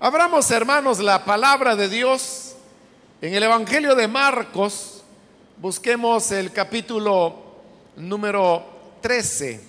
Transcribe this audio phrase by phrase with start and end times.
[0.00, 2.54] Abramos, hermanos, la palabra de Dios
[3.20, 5.02] en el Evangelio de Marcos.
[5.56, 7.34] Busquemos el capítulo
[7.96, 8.64] número
[9.00, 9.60] 13.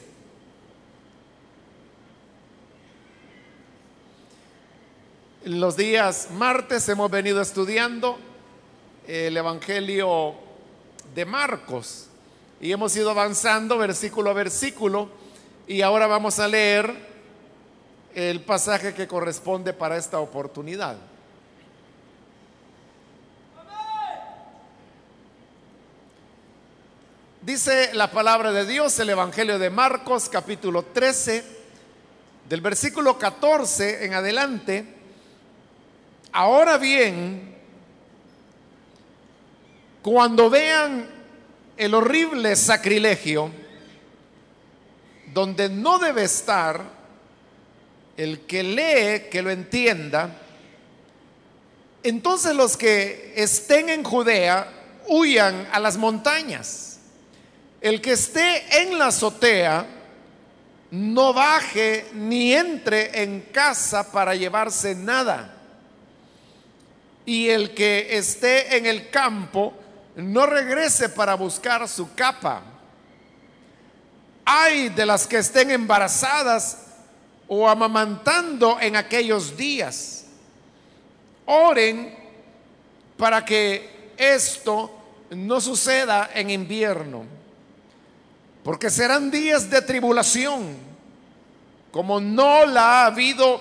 [5.46, 8.20] Los días martes hemos venido estudiando
[9.08, 10.36] el Evangelio
[11.16, 12.06] de Marcos
[12.62, 15.10] y hemos ido avanzando versículo a versículo
[15.68, 17.09] y ahora vamos a leer
[18.14, 20.98] el pasaje que corresponde para esta oportunidad.
[27.42, 31.44] Dice la palabra de Dios, el Evangelio de Marcos, capítulo 13,
[32.48, 34.86] del versículo 14 en adelante.
[36.32, 37.56] Ahora bien,
[40.02, 41.10] cuando vean
[41.78, 43.50] el horrible sacrilegio,
[45.34, 46.99] donde no debe estar,
[48.20, 50.30] el que lee, que lo entienda,
[52.04, 54.68] entonces los que estén en Judea
[55.08, 57.00] huyan a las montañas.
[57.80, 59.86] El que esté en la azotea
[60.92, 65.56] no baje ni entre en casa para llevarse nada.
[67.26, 69.74] Y el que esté en el campo
[70.18, 72.64] no regrese para buscar su capa.
[74.44, 76.89] Hay de las que estén embarazadas
[77.50, 80.26] o amamantando en aquellos días.
[81.46, 82.16] Oren
[83.18, 84.92] para que esto
[85.32, 87.26] no suceda en invierno,
[88.64, 90.78] porque serán días de tribulación,
[91.92, 93.60] como no la ha habido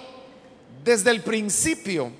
[0.84, 2.12] desde el principio,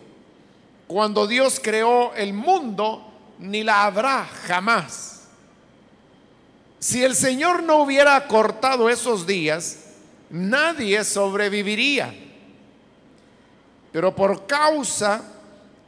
[0.87, 3.05] cuando Dios creó el mundo,
[3.39, 5.29] ni la habrá jamás.
[6.79, 9.88] Si el Señor no hubiera cortado esos días,
[10.31, 12.15] nadie sobreviviría.
[13.93, 15.23] Pero por causa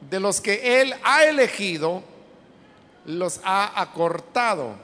[0.08, 2.02] de los que Él ha elegido,
[3.04, 4.74] los ha acortado.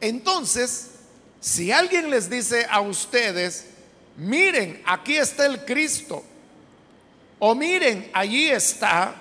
[0.00, 0.90] Entonces,
[1.40, 3.66] si alguien les dice a ustedes,
[4.16, 6.24] miren, aquí está el Cristo,
[7.38, 9.14] o miren, allí está,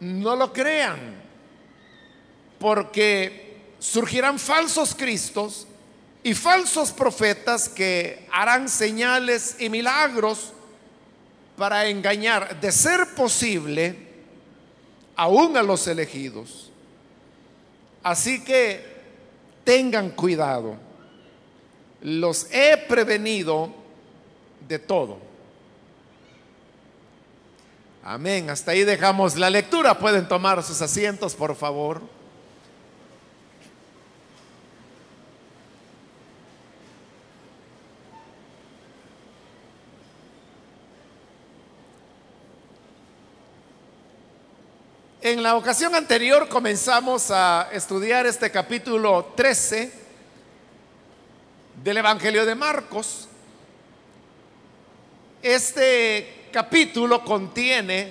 [0.00, 1.14] no lo crean,
[2.58, 5.67] porque surgirán falsos cristos
[6.22, 10.52] y falsos profetas que harán señales y milagros
[11.56, 13.96] para engañar, de ser posible,
[15.16, 16.70] aún a los elegidos.
[18.02, 18.84] Así que
[19.64, 20.76] tengan cuidado.
[22.00, 23.74] Los he prevenido
[24.68, 25.18] de todo.
[28.04, 28.48] Amén.
[28.48, 29.98] Hasta ahí dejamos la lectura.
[29.98, 32.00] Pueden tomar sus asientos, por favor.
[45.30, 49.92] En la ocasión anterior comenzamos a estudiar este capítulo 13
[51.84, 53.28] del Evangelio de Marcos.
[55.42, 58.10] Este capítulo contiene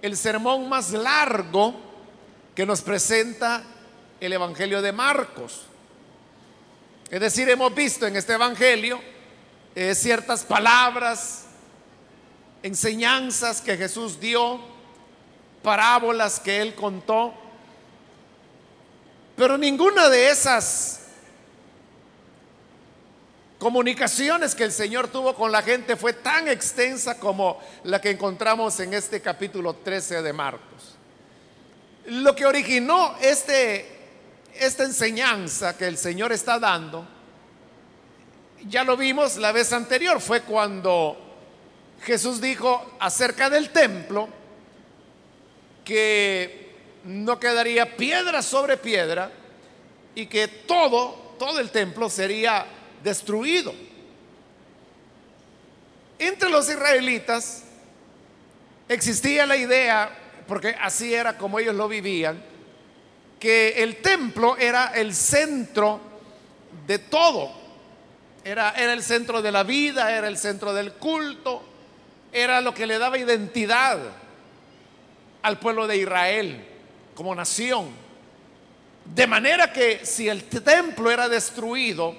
[0.00, 1.74] el sermón más largo
[2.54, 3.64] que nos presenta
[4.20, 5.62] el Evangelio de Marcos.
[7.10, 9.00] Es decir, hemos visto en este Evangelio
[9.74, 11.46] eh, ciertas palabras,
[12.62, 14.69] enseñanzas que Jesús dio
[15.62, 17.34] parábolas que él contó,
[19.36, 21.00] pero ninguna de esas
[23.58, 28.80] comunicaciones que el Señor tuvo con la gente fue tan extensa como la que encontramos
[28.80, 30.96] en este capítulo 13 de Marcos.
[32.06, 33.86] Lo que originó este,
[34.54, 37.06] esta enseñanza que el Señor está dando,
[38.66, 41.18] ya lo vimos la vez anterior, fue cuando
[42.02, 44.39] Jesús dijo acerca del templo,
[45.84, 46.70] que
[47.04, 49.30] no quedaría piedra sobre piedra
[50.14, 52.66] y que todo, todo el templo sería
[53.02, 53.72] destruido.
[56.18, 57.64] Entre los israelitas
[58.88, 60.10] existía la idea,
[60.46, 62.42] porque así era como ellos lo vivían,
[63.38, 66.00] que el templo era el centro
[66.86, 67.58] de todo.
[68.44, 71.62] Era, era el centro de la vida, era el centro del culto,
[72.32, 73.98] era lo que le daba identidad
[75.42, 76.64] al pueblo de Israel
[77.14, 77.88] como nación.
[79.04, 82.14] De manera que si el templo era destruido,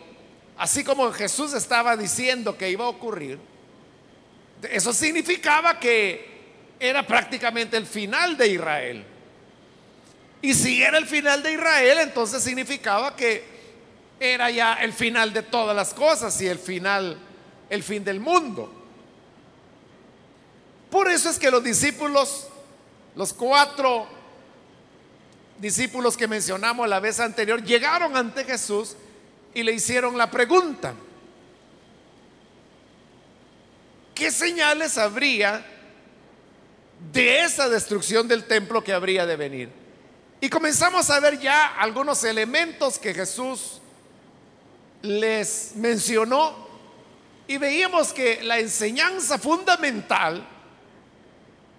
[0.57, 3.39] así como Jesús estaba diciendo que iba a ocurrir,
[4.69, 6.29] eso significaba que
[6.79, 9.05] era prácticamente el final de Israel.
[10.41, 13.43] Y si era el final de Israel, entonces significaba que
[14.19, 17.17] era ya el final de todas las cosas y el final,
[17.69, 18.71] el fin del mundo.
[20.89, 22.47] Por eso es que los discípulos,
[23.15, 24.07] los cuatro
[25.59, 28.95] discípulos que mencionamos la vez anterior, llegaron ante Jesús
[29.53, 30.93] y le hicieron la pregunta,
[34.15, 35.65] ¿qué señales habría
[37.11, 39.69] de esa destrucción del templo que habría de venir?
[40.39, 43.79] Y comenzamos a ver ya algunos elementos que Jesús
[45.03, 46.67] les mencionó
[47.47, 50.47] y veíamos que la enseñanza fundamental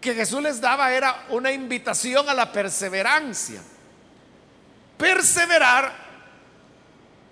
[0.03, 3.63] que Jesús les daba era una invitación a la perseverancia.
[4.99, 6.03] Perseverar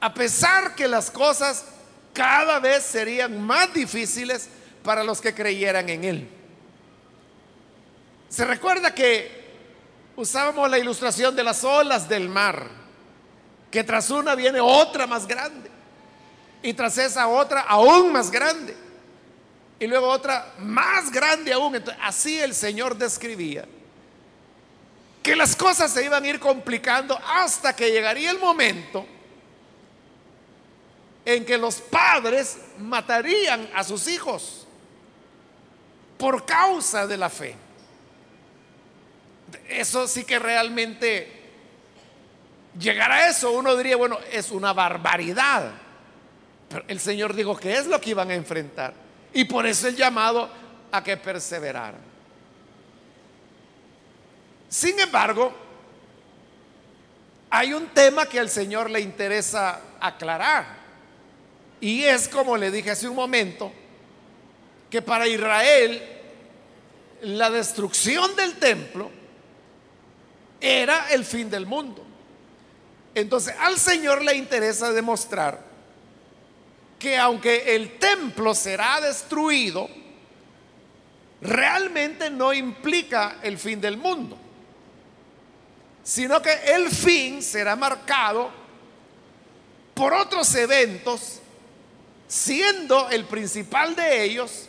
[0.00, 1.67] a pesar que las cosas
[2.14, 4.49] cada vez serían más difíciles
[4.82, 6.28] para los que creyeran en Él.
[8.31, 9.40] Se recuerda que
[10.17, 12.69] usábamos la ilustración de las olas del mar,
[13.70, 15.70] que tras una viene otra más grande
[16.62, 18.90] y tras esa otra aún más grande
[19.81, 21.82] y luego otra más grande aún.
[22.03, 23.65] así el Señor describía
[25.23, 29.06] que las cosas se iban a ir complicando hasta que llegaría el momento
[31.25, 34.67] en que los padres matarían a sus hijos
[36.19, 37.56] por causa de la fe.
[39.69, 41.41] Eso sí que realmente
[42.79, 45.73] llegar a eso, uno diría, bueno, es una barbaridad.
[46.69, 48.94] Pero el Señor dijo que es lo que iban a enfrentar.
[49.32, 50.49] Y por eso el llamado
[50.91, 52.00] a que perseveraran.
[54.69, 55.53] Sin embargo,
[57.50, 60.79] hay un tema que al Señor le interesa aclarar.
[61.81, 63.73] Y es, como le dije hace un momento,
[64.88, 66.03] que para Israel
[67.23, 69.11] la destrucción del templo
[70.61, 72.05] era el fin del mundo.
[73.15, 75.69] Entonces al Señor le interesa demostrar
[77.00, 79.88] que aunque el templo será destruido,
[81.41, 84.37] realmente no implica el fin del mundo,
[86.05, 88.50] sino que el fin será marcado
[89.94, 91.41] por otros eventos,
[92.29, 94.67] siendo el principal de ellos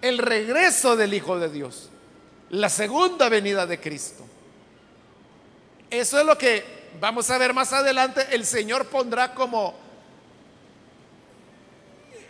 [0.00, 1.90] el regreso del Hijo de Dios,
[2.48, 4.24] la segunda venida de Cristo.
[5.90, 6.64] Eso es lo que
[6.98, 9.91] vamos a ver más adelante, el Señor pondrá como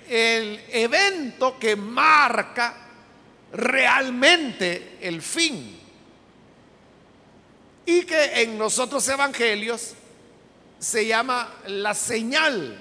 [0.09, 2.77] el evento que marca
[3.53, 5.79] realmente el fin.
[7.85, 9.95] Y que en los otros evangelios
[10.79, 12.79] se llama la señal,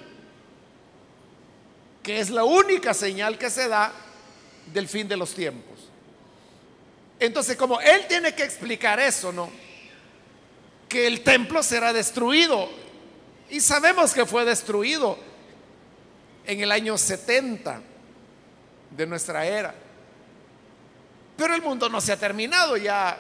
[2.04, 3.92] que es la única señal que se da
[4.74, 5.72] del fin de los tiempos.
[7.20, 9.52] Entonces, como él tiene que explicar eso, ¿no?
[10.90, 12.68] Que el templo será destruido.
[13.50, 15.20] Y sabemos que fue destruido
[16.46, 17.82] en el año 70
[18.90, 19.74] de nuestra era.
[21.38, 23.18] Pero el mundo no se ha terminado, ya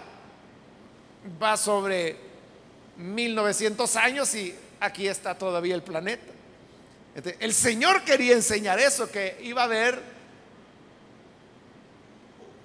[1.41, 2.15] va sobre
[2.97, 6.31] 1900 años y aquí está todavía el planeta.
[7.39, 10.01] El Señor quería enseñar eso, que iba a haber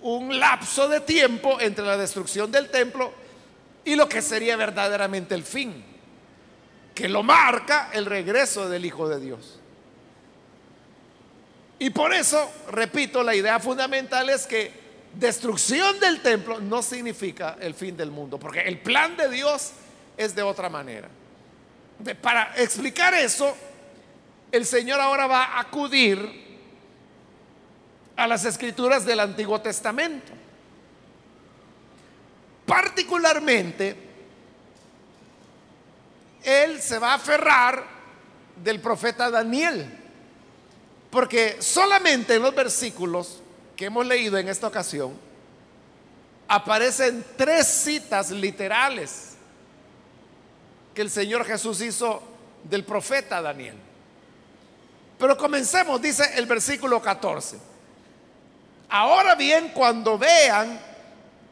[0.02, 3.12] un lapso de tiempo entre la destrucción del templo
[3.84, 5.84] y lo que sería verdaderamente el fin,
[6.94, 9.60] que lo marca el regreso del Hijo de Dios.
[11.78, 14.72] Y por eso, repito, la idea fundamental es que
[15.12, 19.72] destrucción del templo no significa el fin del mundo, porque el plan de Dios
[20.16, 21.08] es de otra manera.
[22.20, 23.56] para explicar eso,
[24.52, 26.46] el Señor ahora va a acudir
[28.16, 30.32] a las escrituras del Antiguo Testamento.
[32.64, 33.96] Particularmente,
[36.42, 37.84] Él se va a aferrar
[38.62, 40.05] del profeta Daniel.
[41.10, 43.40] Porque solamente en los versículos
[43.76, 45.12] que hemos leído en esta ocasión
[46.48, 49.34] aparecen tres citas literales
[50.94, 52.22] que el Señor Jesús hizo
[52.64, 53.76] del profeta Daniel.
[55.18, 57.58] Pero comencemos, dice el versículo 14.
[58.88, 60.80] Ahora bien, cuando vean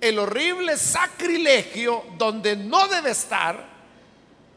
[0.00, 3.64] el horrible sacrilegio donde no debe estar,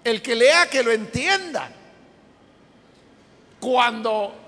[0.03, 1.69] el que lea que lo entienda.
[3.59, 4.46] Cuando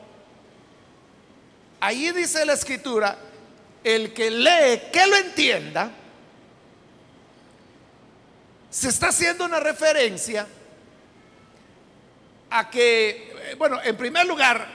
[1.79, 3.17] Ahí dice la escritura,
[3.83, 5.91] el que lee, que lo entienda,
[8.69, 10.47] se está haciendo una referencia
[12.49, 14.67] a que, bueno, en primer lugar,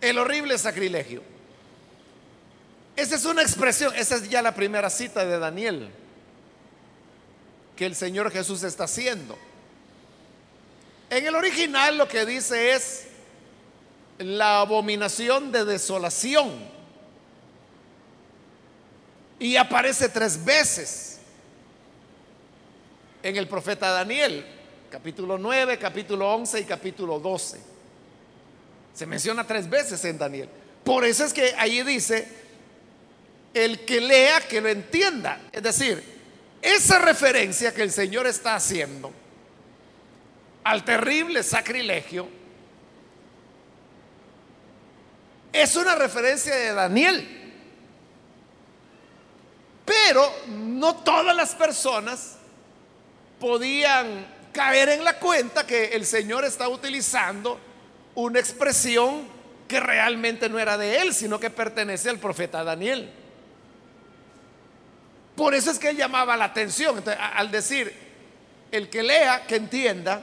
[0.00, 1.22] el horrible sacrilegio.
[2.96, 5.90] Esa es una expresión, esa es ya la primera cita de Daniel
[7.76, 9.36] que el Señor Jesús está haciendo.
[11.10, 13.06] En el original lo que dice es
[14.18, 16.52] la abominación de desolación.
[19.38, 21.18] Y aparece tres veces
[23.22, 24.46] en el profeta Daniel,
[24.90, 27.58] capítulo 9, capítulo 11 y capítulo 12.
[28.94, 30.48] Se menciona tres veces en Daniel.
[30.84, 32.28] Por eso es que allí dice,
[33.52, 35.40] el que lea, que lo entienda.
[35.50, 36.02] Es decir,
[36.62, 39.12] esa referencia que el Señor está haciendo
[40.62, 42.28] al terrible sacrilegio
[45.54, 47.52] es una referencia de Daniel.
[49.84, 52.36] Pero no todas las personas
[53.38, 57.60] podían caer en la cuenta que el Señor está utilizando
[58.16, 59.28] una expresión
[59.68, 63.12] que realmente no era de él, sino que pertenece al profeta Daniel.
[65.36, 67.02] Por eso es que él llamaba la atención.
[67.16, 67.94] al decir,
[68.72, 70.20] el que lea, que entienda,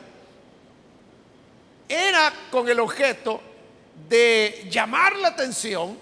[1.87, 3.41] era con el objeto
[4.09, 5.97] de llamar la atención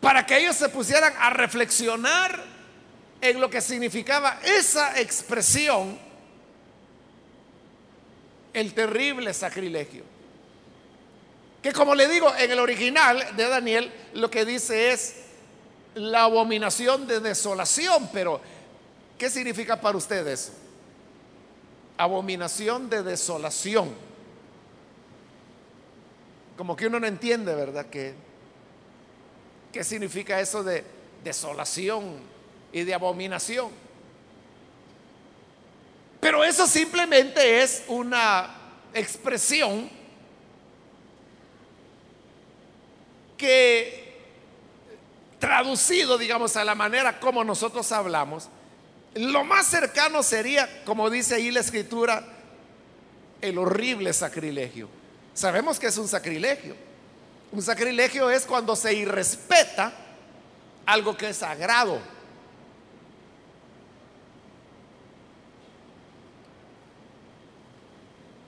[0.00, 2.42] para que ellos se pusieran a reflexionar
[3.20, 5.96] en lo que significaba esa expresión,
[8.52, 10.02] el terrible sacrilegio.
[11.62, 15.14] Que como le digo, en el original de Daniel lo que dice es
[15.94, 18.40] la abominación de desolación, pero
[19.16, 20.52] ¿qué significa para ustedes?
[21.96, 24.11] Abominación de desolación.
[26.56, 27.86] Como que uno no entiende, ¿verdad?
[27.86, 28.14] ¿Qué,
[29.72, 30.84] qué significa eso de
[31.24, 32.16] desolación
[32.72, 33.70] y de abominación?
[36.20, 38.54] Pero eso simplemente es una
[38.94, 39.90] expresión
[43.36, 44.02] que
[45.40, 48.48] traducido, digamos, a la manera como nosotros hablamos,
[49.14, 52.22] lo más cercano sería, como dice ahí la escritura,
[53.40, 54.88] el horrible sacrilegio.
[55.34, 56.76] Sabemos que es un sacrilegio.
[57.52, 59.92] Un sacrilegio es cuando se irrespeta
[60.86, 62.00] algo que es sagrado.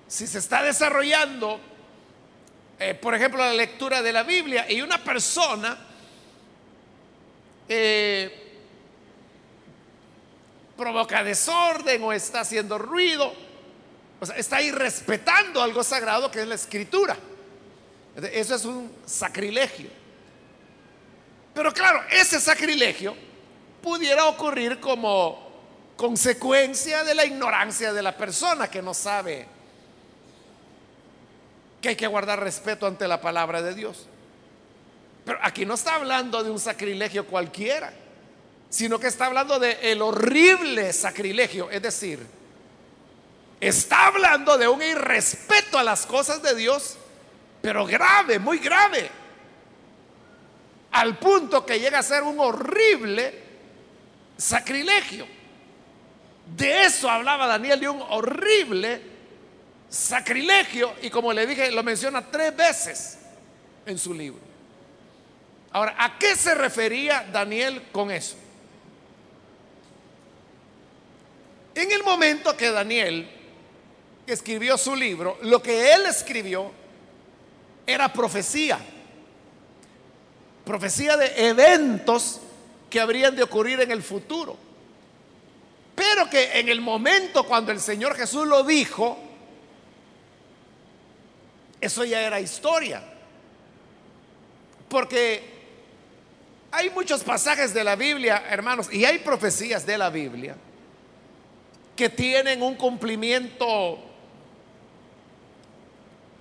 [0.09, 1.61] Si se está desarrollando
[2.79, 5.79] eh, por ejemplo, la lectura de la Biblia y una persona
[7.69, 8.53] eh,
[10.77, 13.33] provoca desorden o está haciendo ruido,
[14.37, 17.17] está irrespetando algo sagrado que es la escritura.
[18.33, 19.89] Eso es un sacrilegio.
[21.53, 23.17] Pero claro, ese sacrilegio
[23.83, 25.45] pudiera ocurrir como
[25.97, 29.47] consecuencia de la ignorancia de la persona que no sabe
[31.81, 34.07] que hay que guardar respeto ante la palabra de Dios.
[35.25, 37.93] Pero aquí no está hablando de un sacrilegio cualquiera,
[38.69, 42.27] sino que está hablando de el horrible sacrilegio, es decir,
[43.61, 46.97] está hablando de un irrespeto a las cosas de Dios,
[47.63, 49.11] pero grave, muy grave,
[50.93, 53.43] al punto que llega a ser un horrible
[54.37, 55.27] sacrilegio.
[56.57, 59.01] De eso hablaba Daniel, de un horrible
[59.89, 63.19] sacrilegio y como le dije, lo menciona tres veces
[63.87, 64.41] en su libro.
[65.73, 68.37] Ahora, ¿a qué se refería Daniel con eso?
[71.75, 73.29] En el momento que Daniel
[74.27, 76.71] escribió su libro, lo que él escribió
[77.87, 78.79] era profecía.
[80.65, 82.41] Profecía de eventos
[82.89, 84.57] que habrían de ocurrir en el futuro.
[85.95, 89.19] Pero que en el momento cuando el Señor Jesús lo dijo,
[91.81, 93.03] eso ya era historia.
[94.89, 95.55] Porque
[96.71, 100.57] hay muchos pasajes de la Biblia, hermanos, y hay profecías de la Biblia
[101.95, 103.99] que tienen un cumplimiento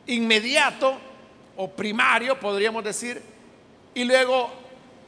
[0.08, 0.98] inmediato
[1.56, 3.22] o primario, podríamos decir,
[3.94, 4.50] y luego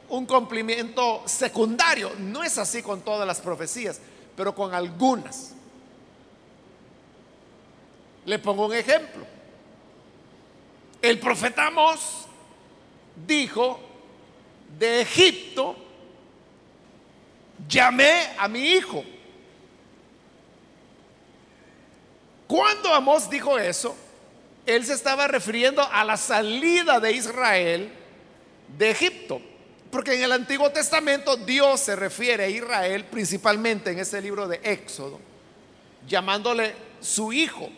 [0.08, 2.12] un cumplimiento secundario.
[2.18, 4.00] No es así con todas las profecías,
[4.36, 5.52] pero con algunas.
[8.24, 9.26] Le pongo un ejemplo.
[11.02, 12.26] El profeta Amós
[13.26, 13.80] dijo,
[14.78, 15.76] de Egipto
[17.68, 19.04] llamé a mi hijo.
[22.46, 23.96] Cuando Amós dijo eso,
[24.66, 27.92] él se estaba refiriendo a la salida de Israel
[28.76, 29.40] de Egipto.
[29.90, 34.60] Porque en el Antiguo Testamento Dios se refiere a Israel principalmente en ese libro de
[34.62, 35.20] Éxodo,
[36.06, 37.70] llamándole su hijo.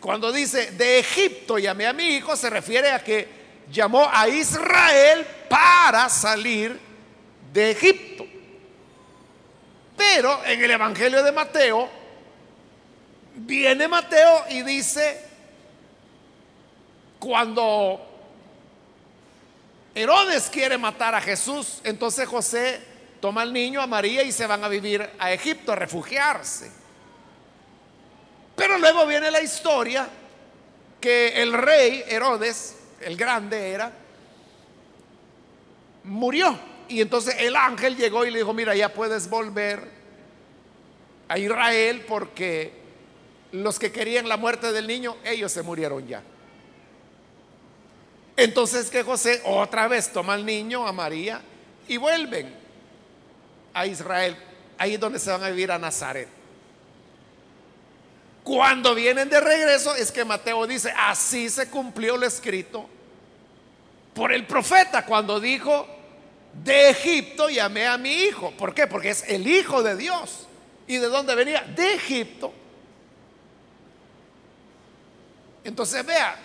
[0.00, 3.28] Cuando dice de Egipto llamé a mi hijo, se refiere a que
[3.70, 6.78] llamó a Israel para salir
[7.52, 8.26] de Egipto.
[9.96, 11.88] Pero en el Evangelio de Mateo,
[13.34, 15.20] viene Mateo y dice,
[17.18, 18.00] cuando
[19.94, 22.80] Herodes quiere matar a Jesús, entonces José
[23.20, 26.70] toma al niño, a María y se van a vivir a Egipto, a refugiarse.
[28.56, 30.08] Pero luego viene la historia
[31.00, 33.92] que el rey Herodes, el grande era,
[36.04, 36.58] murió.
[36.88, 39.88] Y entonces el ángel llegó y le dijo, mira, ya puedes volver
[41.28, 42.83] a Israel porque
[43.54, 46.22] los que querían la muerte del niño, ellos se murieron ya.
[48.36, 51.40] Entonces que José otra vez toma al niño, a María,
[51.86, 52.52] y vuelven
[53.72, 54.36] a Israel.
[54.76, 56.28] Ahí es donde se van a vivir a Nazaret.
[58.42, 62.88] Cuando vienen de regreso es que Mateo dice, así se cumplió lo escrito
[64.14, 65.86] por el profeta cuando dijo,
[66.64, 68.50] de Egipto llamé a mi hijo.
[68.58, 68.88] ¿Por qué?
[68.88, 70.48] Porque es el hijo de Dios.
[70.88, 71.62] ¿Y de dónde venía?
[71.62, 72.52] De Egipto.
[75.64, 76.36] Entonces vea,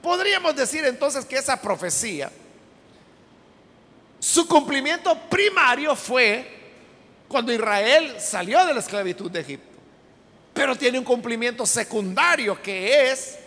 [0.00, 2.30] podríamos decir entonces que esa profecía,
[4.20, 6.56] su cumplimiento primario fue
[7.28, 9.76] cuando Israel salió de la esclavitud de Egipto.
[10.54, 13.38] Pero tiene un cumplimiento secundario que es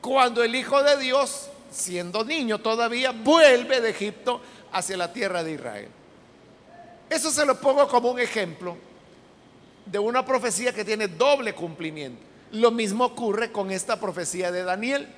[0.00, 4.40] cuando el Hijo de Dios, siendo niño todavía, vuelve de Egipto
[4.72, 5.88] hacia la tierra de Israel.
[7.08, 8.76] Eso se lo pongo como un ejemplo
[9.86, 12.31] de una profecía que tiene doble cumplimiento.
[12.52, 15.08] Lo mismo ocurre con esta profecía de Daniel.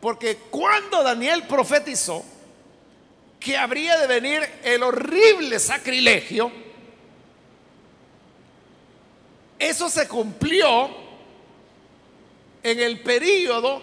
[0.00, 2.24] Porque cuando Daniel profetizó
[3.38, 6.50] que habría de venir el horrible sacrilegio,
[9.58, 10.90] eso se cumplió
[12.62, 13.82] en el periodo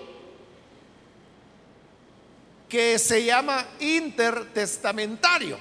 [2.67, 5.57] que se llama intertestamentario,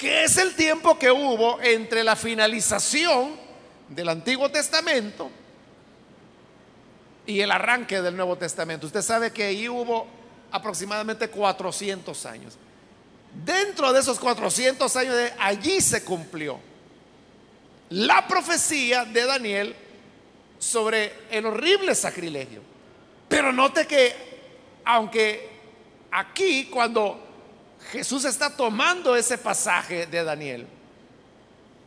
[0.00, 3.36] que es el tiempo que hubo entre la finalización
[3.86, 5.30] del Antiguo Testamento
[7.26, 8.86] y el arranque del Nuevo Testamento.
[8.86, 10.06] Usted sabe que ahí hubo
[10.50, 12.56] aproximadamente 400 años.
[13.44, 16.58] Dentro de esos 400 años, allí se cumplió
[17.90, 19.76] la profecía de Daniel
[20.58, 22.62] sobre el horrible sacrilegio.
[23.28, 24.14] Pero note que,
[24.86, 25.50] aunque
[26.10, 27.29] aquí cuando
[27.90, 30.66] Jesús está tomando ese pasaje de Daniel,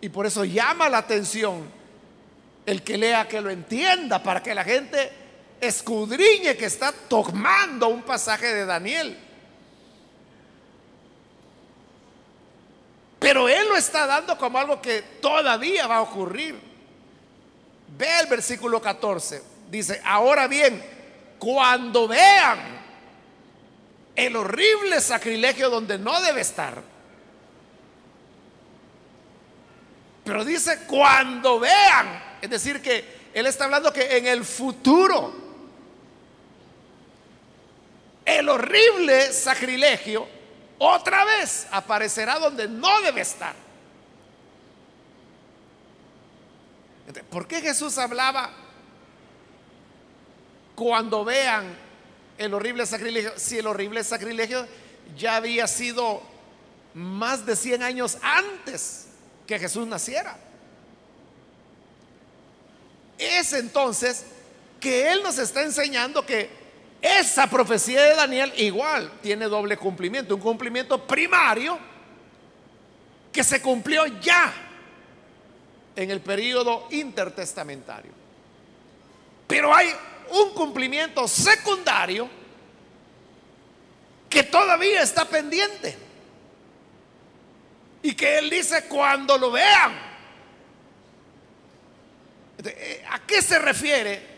[0.02, 1.70] y por eso llama la atención
[2.66, 5.12] el que lea, que lo entienda, para que la gente
[5.62, 9.18] escudriñe que está tomando un pasaje de Daniel.
[13.20, 16.60] Pero él lo está dando como algo que todavía va a ocurrir.
[17.98, 19.42] Ve el versículo 14.
[19.72, 20.84] Dice, ahora bien,
[21.39, 22.83] cuando vean
[24.15, 26.82] el horrible sacrilegio donde no debe estar.
[30.23, 35.34] Pero dice, cuando vean, es decir, que él está hablando que en el futuro,
[38.26, 40.28] el horrible sacrilegio
[40.78, 43.56] otra vez aparecerá donde no debe estar.
[47.30, 48.49] ¿Por qué Jesús hablaba
[50.76, 51.83] cuando vean
[52.38, 54.67] el horrible sacrilegio, si el horrible sacrilegio
[55.17, 56.22] ya había sido
[56.93, 59.08] más de 100 años antes
[59.48, 60.38] que Jesús naciera.
[63.17, 64.26] Es entonces
[64.80, 66.50] que Él nos está enseñando que
[67.02, 71.78] esa profecía de Daniel igual tiene doble cumplimiento, un cumplimiento primario
[73.32, 74.54] que se cumplió ya
[75.96, 78.12] en el periodo intertestamentario.
[79.48, 79.89] Pero hay
[80.34, 82.28] un cumplimiento secundario
[84.30, 85.96] que todavía está pendiente.
[88.02, 89.93] Y que él dice cuando lo vean.
[92.65, 94.34] Eh, ¿A qué se refiere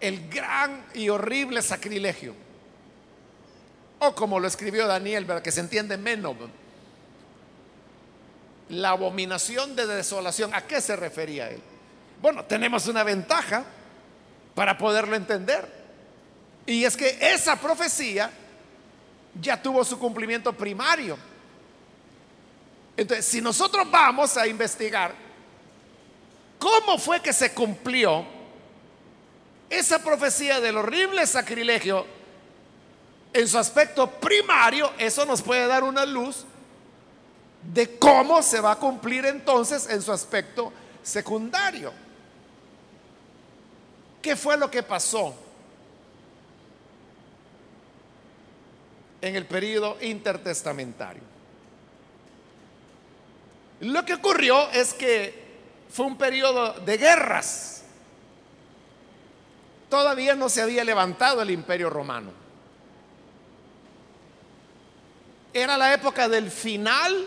[0.00, 2.34] el gran y horrible sacrilegio?
[3.98, 6.36] O como lo escribió Daniel, para que se entiende menos.
[8.70, 11.60] La abominación de desolación, ¿a qué se refería él?
[12.20, 13.64] Bueno, tenemos una ventaja
[14.54, 15.80] para poderlo entender.
[16.66, 18.30] Y es que esa profecía
[19.40, 21.16] ya tuvo su cumplimiento primario.
[22.96, 25.14] Entonces, si nosotros vamos a investigar
[26.58, 28.24] cómo fue que se cumplió
[29.70, 32.04] esa profecía del horrible sacrilegio
[33.32, 36.44] en su aspecto primario, eso nos puede dar una luz
[37.62, 42.09] de cómo se va a cumplir entonces en su aspecto secundario.
[44.22, 45.34] ¿Qué fue lo que pasó
[49.20, 51.22] en el periodo intertestamentario?
[53.80, 55.48] Lo que ocurrió es que
[55.88, 57.76] fue un periodo de guerras.
[59.88, 62.30] todavía no se había levantado el imperio romano.
[65.52, 67.26] Era la época del final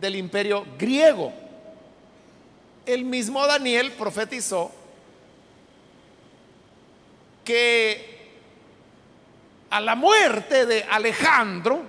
[0.00, 1.30] del imperio griego.
[2.86, 4.72] El mismo Daniel profetizó
[7.44, 8.14] que
[9.70, 11.82] a la muerte de Alejandro,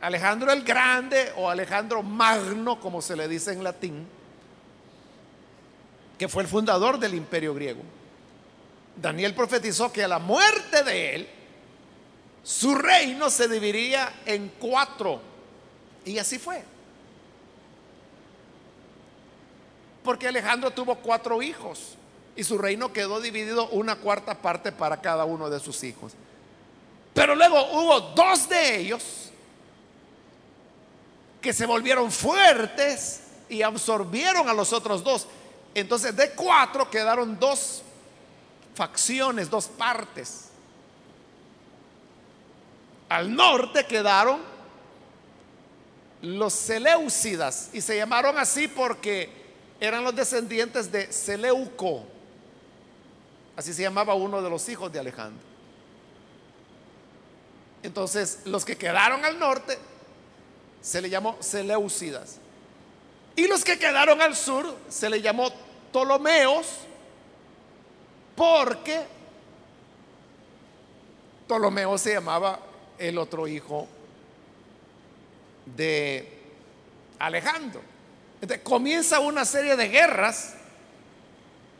[0.00, 4.06] Alejandro el Grande o Alejandro Magno, como se le dice en latín,
[6.18, 7.82] que fue el fundador del imperio griego,
[8.96, 11.28] Daniel profetizó que a la muerte de él,
[12.42, 15.20] su reino se dividiría en cuatro.
[16.04, 16.62] Y así fue.
[20.04, 21.96] Porque Alejandro tuvo cuatro hijos
[22.36, 26.12] y su reino quedó dividido una cuarta parte para cada uno de sus hijos.
[27.14, 29.30] Pero luego hubo dos de ellos
[31.40, 35.26] que se volvieron fuertes y absorbieron a los otros dos.
[35.74, 37.82] Entonces de cuatro quedaron dos
[38.74, 40.50] facciones, dos partes.
[43.08, 44.40] Al norte quedaron
[46.20, 49.30] los Seleucidas y se llamaron así porque
[49.80, 52.15] eran los descendientes de Seleuco.
[53.56, 55.42] Así se llamaba uno de los hijos de Alejandro.
[57.82, 59.78] Entonces, los que quedaron al norte
[60.82, 62.36] se le llamó Seleucidas.
[63.34, 65.50] Y los que quedaron al sur se le llamó
[65.90, 66.66] Ptolomeos
[68.34, 69.04] porque
[71.46, 72.58] Ptolomeo se llamaba
[72.98, 73.86] el otro hijo
[75.64, 76.28] de
[77.18, 77.80] Alejandro.
[78.40, 80.55] Entonces comienza una serie de guerras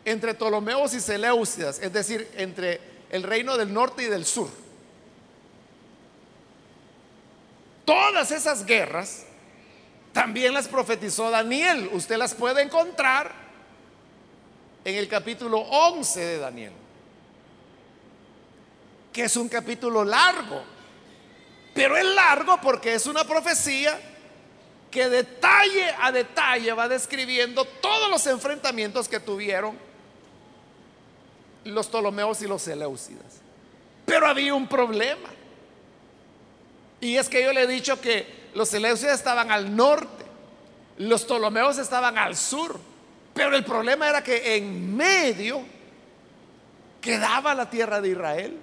[0.07, 4.49] entre Ptolomeos y Seleucidas, es decir, entre el reino del norte y del sur.
[7.85, 9.27] Todas esas guerras
[10.13, 11.91] también las profetizó Daniel.
[11.93, 13.33] Usted las puede encontrar
[14.85, 16.73] en el capítulo 11 de Daniel,
[19.13, 20.63] que es un capítulo largo,
[21.75, 23.99] pero es largo porque es una profecía
[24.89, 29.87] que detalle a detalle va describiendo todos los enfrentamientos que tuvieron
[31.67, 33.41] los Ptolomeos y los Seleucidas.
[34.05, 35.29] Pero había un problema.
[37.01, 40.25] Y es que yo le he dicho que los Seleucidas estaban al norte,
[40.99, 42.79] los Ptolomeos estaban al sur.
[43.35, 45.61] Pero el problema era que en medio
[47.01, 48.61] quedaba la tierra de Israel.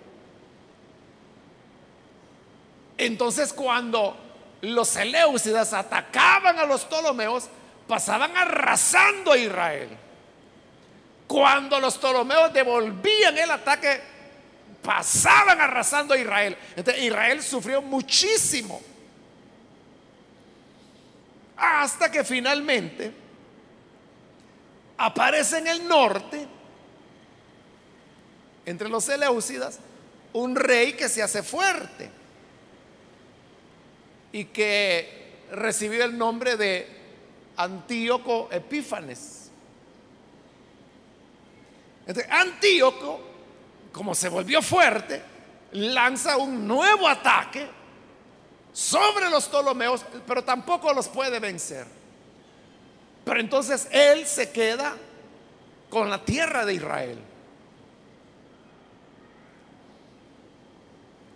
[2.98, 4.18] Entonces cuando
[4.62, 7.50] los Seleucidas atacaban a los Ptolomeos,
[7.88, 9.89] pasaban arrasando a Israel.
[11.28, 14.02] Cuando los Ptolomeos devolvían el ataque,
[14.82, 16.58] pasaban arrasando a Israel.
[16.76, 18.82] Entonces Israel sufrió muchísimo.
[21.56, 23.12] Hasta que finalmente
[24.98, 26.48] aparece en el norte,
[28.66, 29.80] entre los Seleucidas,
[30.34, 32.10] un rey que se hace fuerte
[34.32, 36.88] y que recibió el nombre de
[37.56, 39.43] Antíoco Epífanes.
[42.30, 43.20] Antíoco,
[43.92, 45.22] como se volvió fuerte,
[45.72, 47.68] lanza un nuevo ataque
[48.72, 51.86] sobre los Ptolomeos, pero tampoco los puede vencer.
[53.24, 54.96] Pero entonces él se queda
[55.89, 57.20] con la tierra de Israel.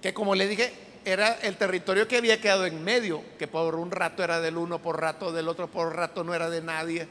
[0.01, 0.73] Que como le dije,
[1.05, 4.81] era el territorio que había quedado en medio, que por un rato era del uno,
[4.81, 7.07] por rato del otro, por rato no era de nadie.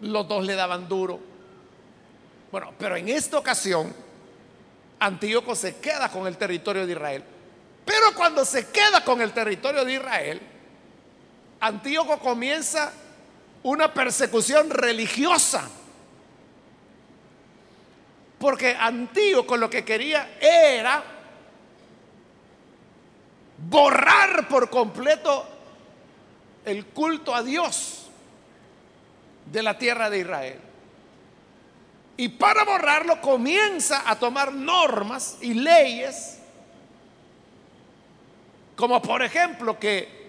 [0.00, 1.31] Los dos le daban duro.
[2.52, 3.94] Bueno, pero en esta ocasión,
[4.98, 7.24] Antíoco se queda con el territorio de Israel.
[7.82, 10.40] Pero cuando se queda con el territorio de Israel,
[11.60, 12.92] Antíoco comienza
[13.62, 15.66] una persecución religiosa.
[18.38, 21.02] Porque Antíoco lo que quería era
[23.66, 25.48] borrar por completo
[26.66, 28.10] el culto a Dios
[29.46, 30.71] de la tierra de Israel.
[32.16, 36.38] Y para borrarlo comienza a tomar normas y leyes,
[38.76, 40.22] como por ejemplo que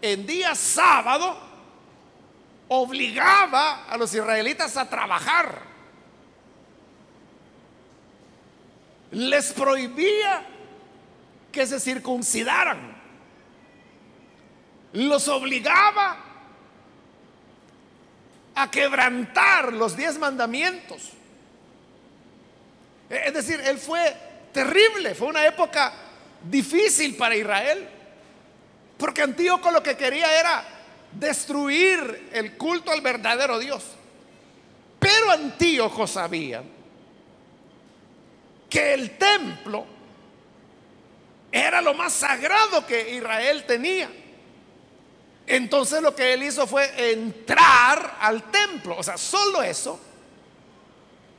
[0.00, 1.38] en día sábado
[2.68, 5.62] obligaba a los israelitas a trabajar.
[9.12, 10.46] Les prohibía
[11.52, 12.96] que se circuncidaran.
[14.94, 16.31] Los obligaba
[18.54, 21.10] a quebrantar los diez mandamientos.
[23.08, 24.14] Es decir, él fue
[24.52, 25.92] terrible, fue una época
[26.42, 27.88] difícil para Israel,
[28.96, 30.64] porque Antíoco lo que quería era
[31.12, 33.84] destruir el culto al verdadero Dios.
[34.98, 36.62] Pero Antíoco sabía
[38.70, 39.84] que el templo
[41.50, 44.08] era lo más sagrado que Israel tenía.
[45.52, 48.96] Entonces lo que él hizo fue entrar al templo.
[48.96, 50.00] O sea, solo eso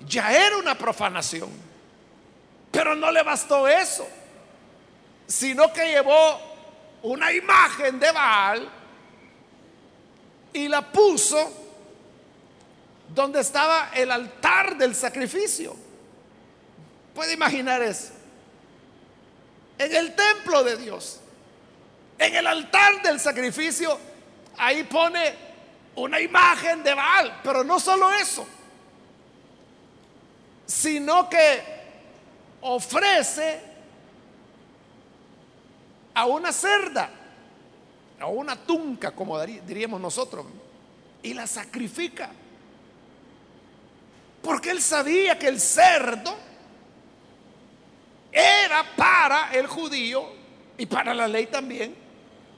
[0.08, 1.50] ya era una profanación.
[2.70, 4.08] Pero no le bastó eso,
[5.26, 6.40] sino que llevó
[7.02, 8.70] una imagen de Baal
[10.54, 11.52] y la puso
[13.16, 15.76] donde estaba el altar del sacrificio.
[17.16, 18.12] ¿Puede imaginar eso?
[19.80, 21.20] En el templo de Dios,
[22.18, 23.98] en el altar del sacrificio,
[24.58, 25.34] ahí pone
[25.96, 28.46] una imagen de Baal, pero no solo eso,
[30.66, 31.62] sino que
[32.62, 33.62] ofrece
[36.14, 37.10] a una cerda,
[38.20, 40.46] a una tunca, como diríamos nosotros,
[41.22, 42.32] y la sacrifica.
[44.42, 46.36] Porque él sabía que el cerdo
[48.32, 50.26] era para el judío
[50.78, 52.03] y para la ley también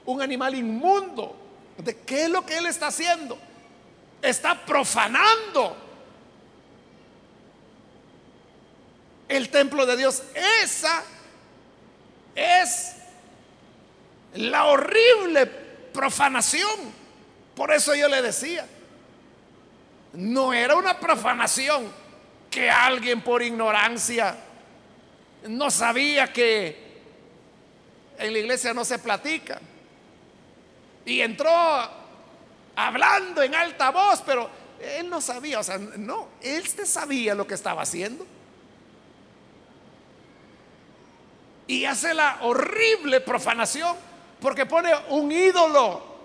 [0.06, 1.36] un animal inmundo.
[1.78, 3.38] ¿De qué es lo que él está haciendo?
[4.22, 5.76] Está profanando
[9.28, 10.22] el templo de Dios.
[10.62, 11.02] Esa
[12.34, 12.96] es
[14.34, 15.46] la horrible
[15.92, 16.94] profanación.
[17.54, 18.66] Por eso yo le decía,
[20.12, 21.90] no era una profanación
[22.50, 24.36] que alguien por ignorancia
[25.48, 26.86] no sabía que
[28.18, 29.60] en la iglesia no se platica.
[31.06, 31.50] Y entró
[32.74, 37.54] hablando en alta voz, pero él no sabía, o sea, no, él sabía lo que
[37.54, 38.26] estaba haciendo.
[41.68, 43.96] Y hace la horrible profanación
[44.40, 46.16] porque pone un ídolo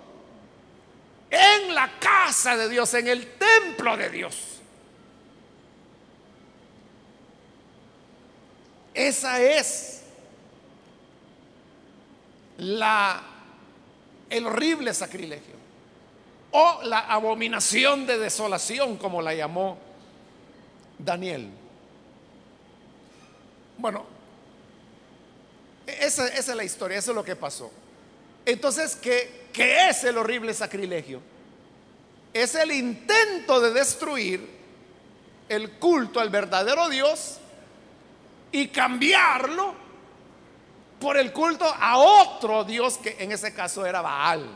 [1.30, 4.60] en la casa de Dios, en el templo de Dios.
[8.94, 10.02] Esa es
[12.58, 13.31] la
[14.32, 15.54] el horrible sacrilegio
[16.52, 19.78] o la abominación de desolación como la llamó
[20.98, 21.50] Daniel.
[23.76, 24.06] Bueno,
[25.86, 27.70] esa, es la historia, eso es lo que pasó.
[28.46, 31.20] Entonces, ¿qué, ¿qué es el horrible sacrilegio?
[32.32, 34.48] Es el intento de destruir
[35.48, 37.38] el culto al verdadero Dios
[38.50, 39.74] y cambiarlo
[41.02, 44.48] por el culto a otro Dios que en ese caso era Baal.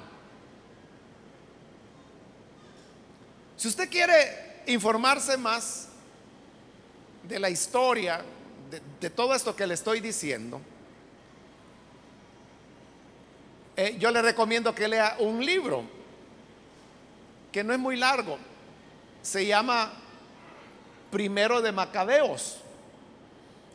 [3.57, 5.89] Si usted quiere informarse más
[7.25, 8.23] de la historia,
[9.01, 10.61] de, todo esto que le estoy diciendo,
[13.77, 15.83] eh, yo le recomiendo que lea un libro
[17.51, 18.39] que no es muy largo.
[19.21, 19.93] Se llama
[21.11, 22.59] Primero de Macabeos.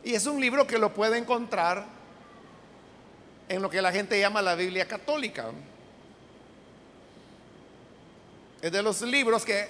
[0.02, 2.01] Y es un libro que lo puede encontrar
[3.52, 5.50] en lo que la gente llama la Biblia católica.
[8.62, 9.68] Es de los libros que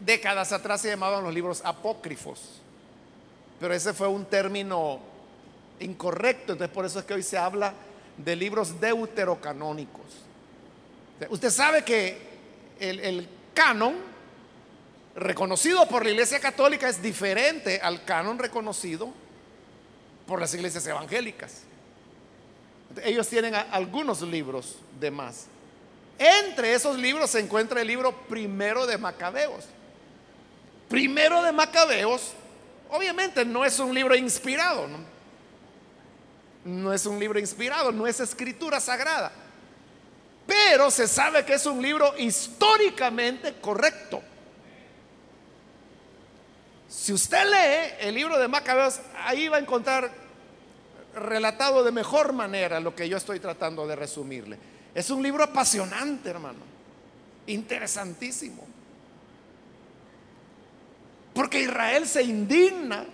[0.00, 2.62] décadas atrás se llamaban los libros apócrifos.
[3.60, 5.00] Pero ese fue un término
[5.80, 7.74] incorrecto, entonces por eso es que hoy se habla
[8.16, 10.06] de libros deuterocanónicos.
[11.28, 12.16] Usted sabe que
[12.80, 13.94] el, el canon
[15.16, 19.12] reconocido por la Iglesia Católica es diferente al canon reconocido
[20.32, 21.58] por las iglesias evangélicas.
[23.04, 25.44] Ellos tienen algunos libros de más.
[26.18, 29.66] Entre esos libros se encuentra el libro primero de Macabeos.
[30.88, 32.32] Primero de Macabeos,
[32.88, 34.88] obviamente no es un libro inspirado,
[36.64, 36.94] ¿no?
[36.94, 39.32] es un libro inspirado, no es escritura sagrada,
[40.46, 44.22] pero se sabe que es un libro históricamente correcto.
[46.92, 50.21] Si usted lee el libro de Macabeos, ahí va a encontrar
[51.14, 54.58] relatado de mejor manera lo que yo estoy tratando de resumirle.
[54.94, 56.60] Es un libro apasionante, hermano.
[57.46, 58.66] Interesantísimo.
[61.34, 63.06] Porque Israel se indigna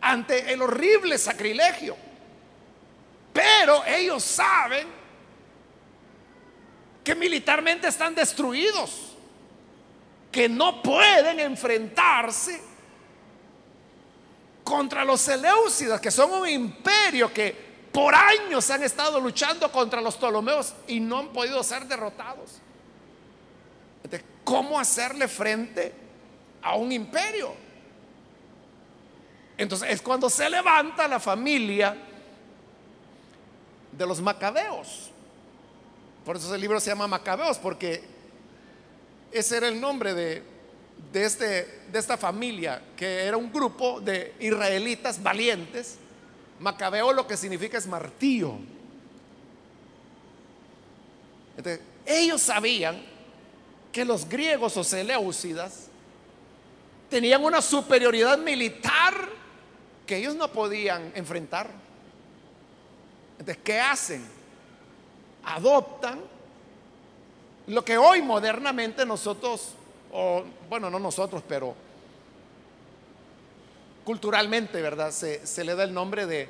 [0.00, 1.96] ante el horrible sacrilegio.
[3.32, 4.86] Pero ellos saben
[7.04, 9.16] que militarmente están destruidos
[10.30, 12.69] que no pueden enfrentarse
[14.70, 20.14] contra los Seleucidas, que son un imperio que por años han estado luchando contra los
[20.14, 22.60] Ptolomeos y no han podido ser derrotados.
[24.44, 25.92] ¿Cómo hacerle frente
[26.62, 27.52] a un imperio?
[29.58, 31.96] Entonces es cuando se levanta la familia
[33.90, 35.10] de los macabeos.
[36.24, 38.04] Por eso el libro se llama Macabeos, porque
[39.32, 40.44] ese era el nombre de,
[41.12, 45.96] de, este, de esta familia, que era un grupo de israelitas valientes.
[46.58, 48.58] Macabeo lo que significa es martillo.
[52.06, 53.02] ellos sabían
[53.92, 55.86] que los griegos o seleucidas
[57.10, 59.14] tenían una superioridad militar
[60.06, 61.68] que ellos no podían enfrentar.
[63.38, 64.24] Entonces, ¿qué hacen?
[65.44, 66.20] Adoptan
[67.66, 69.74] lo que hoy modernamente nosotros,
[70.12, 71.74] o bueno, no nosotros, pero
[74.04, 75.12] culturalmente, ¿verdad?
[75.12, 76.48] Se, le da el nombre de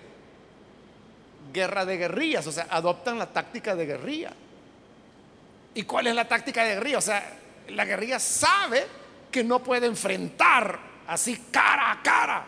[1.53, 4.33] guerra de guerrillas, o sea, adoptan la táctica de guerrilla.
[5.75, 6.99] ¿Y cuál es la táctica de guerrilla?
[6.99, 8.87] O sea, la guerrilla sabe
[9.31, 12.46] que no puede enfrentar así cara a cara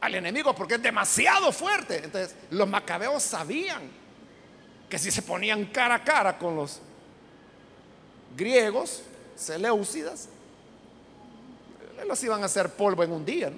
[0.00, 2.04] al enemigo porque es demasiado fuerte.
[2.04, 3.82] Entonces, los macabeos sabían
[4.88, 6.80] que si se ponían cara a cara con los
[8.36, 9.02] griegos,
[9.38, 10.28] seleucidas,
[12.06, 13.50] los iban a hacer polvo en un día.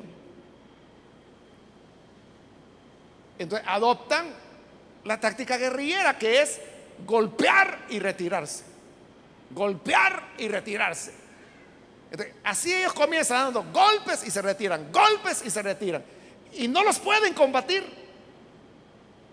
[3.39, 4.27] Entonces adoptan
[5.05, 6.61] la táctica guerrillera que es
[7.07, 8.65] golpear y retirarse.
[9.51, 11.13] Golpear y retirarse.
[12.45, 16.05] así ellos comienzan dando golpes y se retiran, golpes y se retiran.
[16.53, 17.85] Y no los pueden combatir.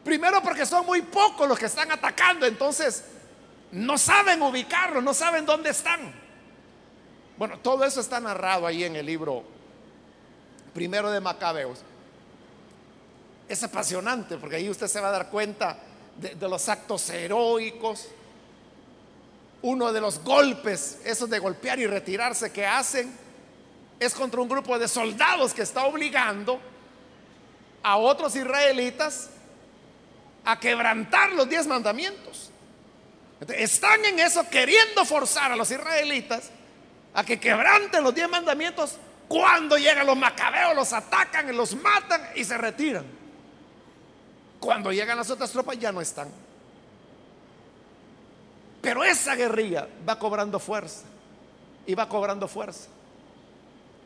[0.03, 3.03] Primero porque son muy pocos los que están atacando, entonces
[3.73, 6.26] no saben ubicarlos, no saben dónde están.
[7.37, 9.43] Bueno, todo eso está narrado ahí en el libro
[10.73, 11.79] primero de Macabeos.
[13.47, 15.77] Es apasionante porque ahí usted se va a dar cuenta
[16.19, 18.07] de, de los actos heroicos,
[19.61, 23.15] uno de los golpes, esos de golpear y retirarse que hacen,
[23.99, 26.59] es contra un grupo de soldados que está obligando
[27.83, 29.29] a otros israelitas
[30.43, 32.49] a quebrantar los diez mandamientos.
[33.49, 36.49] Están en eso queriendo forzar a los israelitas
[37.17, 38.95] a que quebranten los diez mandamientos.
[39.27, 43.05] Cuando llegan los macabeos, los atacan, los matan y se retiran.
[44.59, 46.29] Cuando llegan las otras tropas ya no están.
[48.81, 51.05] Pero esa guerrilla va cobrando fuerza
[51.87, 52.87] y va cobrando fuerza.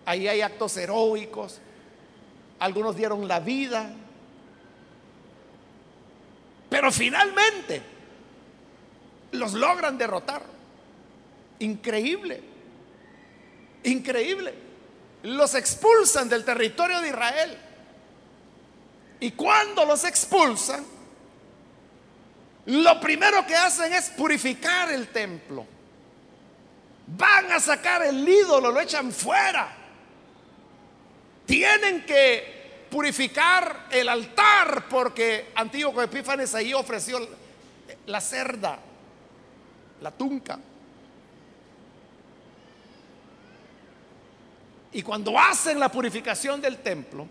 [0.05, 1.59] Ahí hay actos heroicos.
[2.59, 3.91] Algunos dieron la vida.
[6.69, 7.81] Pero finalmente
[9.33, 10.43] los logran derrotar.
[11.59, 12.50] Increíble.
[13.83, 14.53] Increíble.
[15.23, 17.57] Los expulsan del territorio de Israel.
[19.19, 20.83] Y cuando los expulsan,
[22.65, 25.65] lo primero que hacen es purificar el templo.
[27.07, 29.75] Van a sacar el ídolo, lo echan fuera.
[31.45, 37.19] Tienen que purificar el altar porque Antíoco Epífanes ahí ofreció
[38.07, 38.79] la cerda
[40.01, 40.59] la tunca.
[44.93, 47.27] Y cuando hacen la purificación del templo,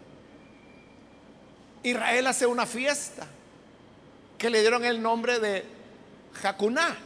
[1.83, 3.27] Israel hace una fiesta
[4.39, 5.65] que le dieron el nombre de
[6.35, 6.97] Jacuná.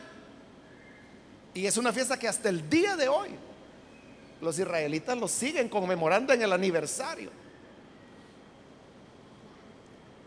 [1.55, 3.31] Y es una fiesta que hasta el día de hoy
[4.41, 7.31] los israelitas lo siguen conmemorando en el aniversario.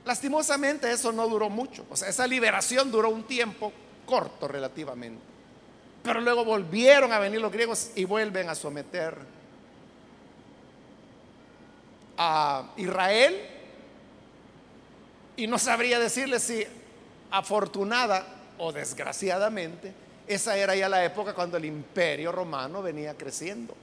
[0.06, 1.86] Lastimosamente eso no duró mucho.
[1.90, 3.72] O sea, esa liberación duró un tiempo
[4.06, 5.22] corto relativamente.
[6.04, 9.18] Pero luego volvieron a venir los griegos y vuelven a someter
[12.17, 13.39] a Israel.
[15.36, 16.65] Y no sabría decirle si
[17.30, 18.25] afortunada
[18.58, 19.93] o desgraciadamente,
[20.27, 23.75] esa era ya la época cuando el imperio romano venía creciendo.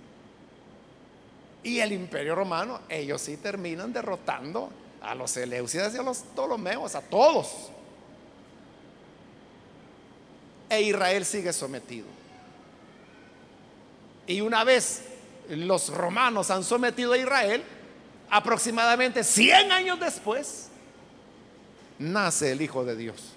[1.63, 4.71] Y el imperio romano, ellos sí terminan derrotando
[5.01, 7.71] a los Seleucidas y a los Ptolomeos, a todos
[10.69, 12.07] e Israel sigue sometido.
[14.27, 15.03] Y una vez
[15.49, 17.63] los romanos han sometido a Israel,
[18.31, 20.69] aproximadamente 100 años después,
[21.99, 23.35] nace el Hijo de Dios.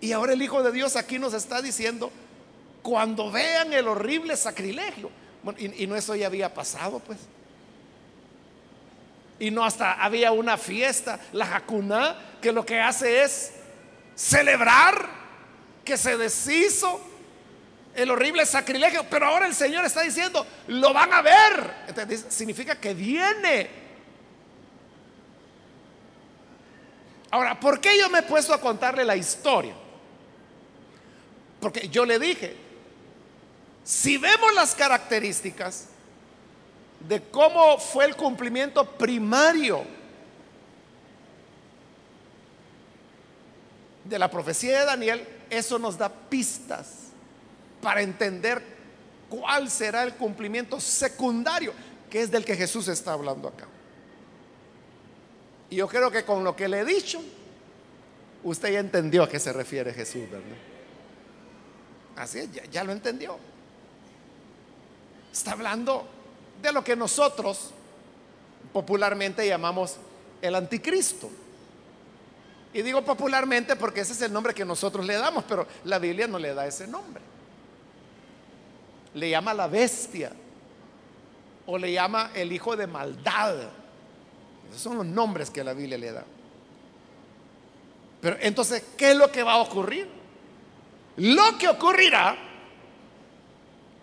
[0.00, 2.10] Y ahora el Hijo de Dios aquí nos está diciendo,
[2.82, 5.10] cuando vean el horrible sacrilegio,
[5.58, 7.18] y, no eso ya había pasado, pues.
[9.38, 13.52] Y no hasta había una fiesta, la Jacuná, que lo que hace es
[14.14, 15.08] celebrar
[15.84, 17.00] que se deshizo
[17.94, 22.24] el horrible sacrilegio, pero ahora el Señor está diciendo, lo van a ver.
[22.28, 23.70] significa que viene.
[27.30, 29.74] Ahora, ¿por qué yo me he puesto a contarle la historia?
[31.60, 32.56] Porque yo le dije,
[33.84, 35.88] si vemos las características
[37.00, 39.84] de cómo fue el cumplimiento primario
[44.04, 47.03] de la profecía de Daniel, eso nos da pistas
[47.84, 48.62] para entender
[49.28, 51.74] cuál será el cumplimiento secundario,
[52.08, 53.66] que es del que Jesús está hablando acá.
[55.68, 57.20] Y yo creo que con lo que le he dicho,
[58.42, 60.56] usted ya entendió a qué se refiere Jesús, ¿verdad?
[62.16, 63.36] Así es, ya, ya lo entendió.
[65.30, 66.08] Está hablando
[66.62, 67.70] de lo que nosotros
[68.72, 69.96] popularmente llamamos
[70.40, 71.28] el anticristo.
[72.72, 76.26] Y digo popularmente porque ese es el nombre que nosotros le damos, pero la Biblia
[76.26, 77.33] no le da ese nombre.
[79.14, 80.32] Le llama la bestia
[81.66, 83.56] o le llama el hijo de maldad.
[84.68, 86.24] Esos son los nombres que la Biblia le da.
[88.20, 90.08] Pero entonces, ¿qué es lo que va a ocurrir?
[91.16, 92.36] Lo que ocurrirá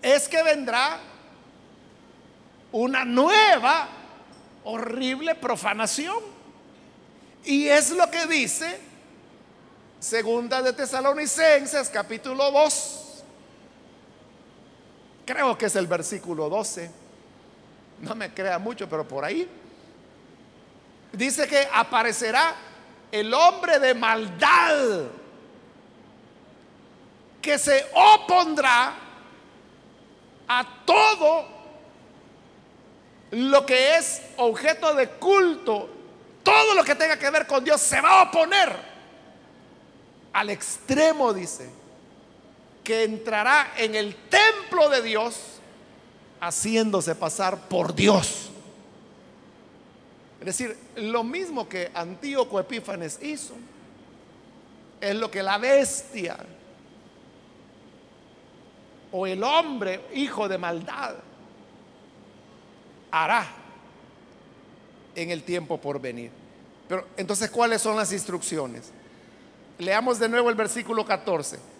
[0.01, 0.99] es que vendrá
[2.71, 3.87] una nueva
[4.63, 6.17] horrible profanación.
[7.43, 8.79] Y es lo que dice
[9.99, 13.10] Segunda de Tesalonicenses, capítulo 2.
[15.25, 16.91] Creo que es el versículo 12.
[17.99, 19.47] No me crea mucho, pero por ahí.
[21.13, 22.55] Dice que aparecerá
[23.11, 25.03] el hombre de maldad
[27.41, 28.93] que se opondrá
[30.47, 31.45] a todo
[33.31, 36.01] lo que es objeto de culto
[36.43, 38.91] todo lo que tenga que ver con Dios se va a oponer
[40.33, 41.69] al extremo, dice,
[42.93, 45.35] entrará en el templo de Dios
[46.39, 48.49] haciéndose pasar por Dios.
[50.39, 53.53] Es decir, lo mismo que Antíoco Epífanes hizo,
[54.99, 56.37] es lo que la bestia
[59.11, 61.15] o el hombre hijo de maldad
[63.11, 63.45] hará
[65.15, 66.31] en el tiempo por venir.
[66.87, 68.91] Pero entonces, ¿cuáles son las instrucciones?
[69.77, 71.70] Leamos de nuevo el versículo 14.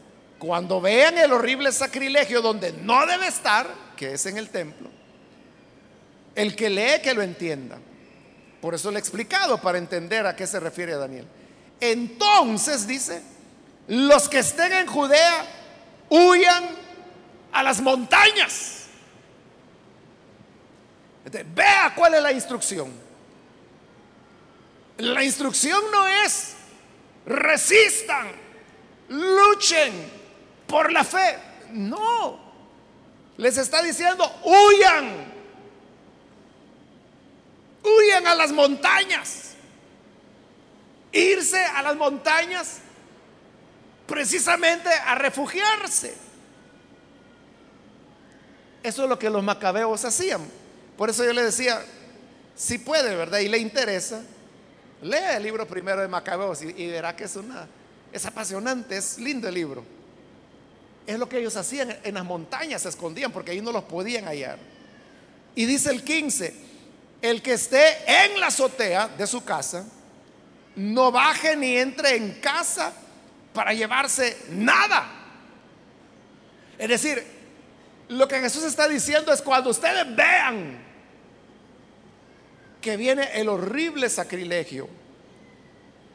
[0.42, 4.89] Cuando vean el horrible sacrilegio donde no debe estar, que es en el templo,
[6.34, 7.78] el que lee que lo entienda.
[8.60, 11.28] Por eso le he explicado para entender a qué se refiere Daniel.
[11.80, 13.22] Entonces dice,
[13.88, 15.46] los que estén en Judea
[16.10, 16.70] huyan
[17.52, 18.88] a las montañas.
[21.54, 22.92] vea cuál es la instrucción.
[24.98, 26.54] La instrucción no es
[27.28, 28.26] resistan,
[29.08, 30.20] luchen
[30.72, 31.38] por la fe.
[31.72, 32.39] No.
[33.38, 35.32] Les está diciendo, huyan.
[37.84, 39.51] Huyan a las montañas.
[41.11, 42.80] Irse a las montañas
[44.07, 46.15] precisamente a refugiarse.
[48.82, 50.41] Eso es lo que los macabeos hacían.
[50.97, 51.84] Por eso yo le decía,
[52.55, 53.39] si puede, ¿verdad?
[53.39, 54.24] Y le interesa,
[55.01, 57.67] Lea el libro primero de Macabeos y, verá que es una,
[58.11, 59.84] es apasionante, es lindo el libro.
[61.08, 64.26] Es lo que ellos hacían en las montañas, se escondían porque ahí no los podían
[64.26, 64.58] hallar.
[65.56, 66.54] Y dice el 15,
[67.22, 69.86] el que esté en la azotea de su casa,
[70.76, 72.93] no baje ni entre en casa
[73.54, 75.10] para llevarse nada.
[76.78, 77.24] Es decir,
[78.10, 80.80] lo que Jesús está diciendo es cuando ustedes vean
[82.82, 84.89] que viene el horrible sacrilegio.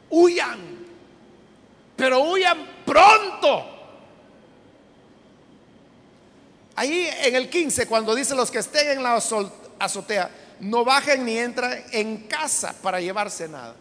[0.09, 0.59] Huyan,
[1.95, 3.76] pero huyan pronto.
[6.77, 9.19] Ahí en el 15, cuando dice los que estén en la
[9.79, 13.73] azotea, no bajen ni entren en casa para llevarse nada.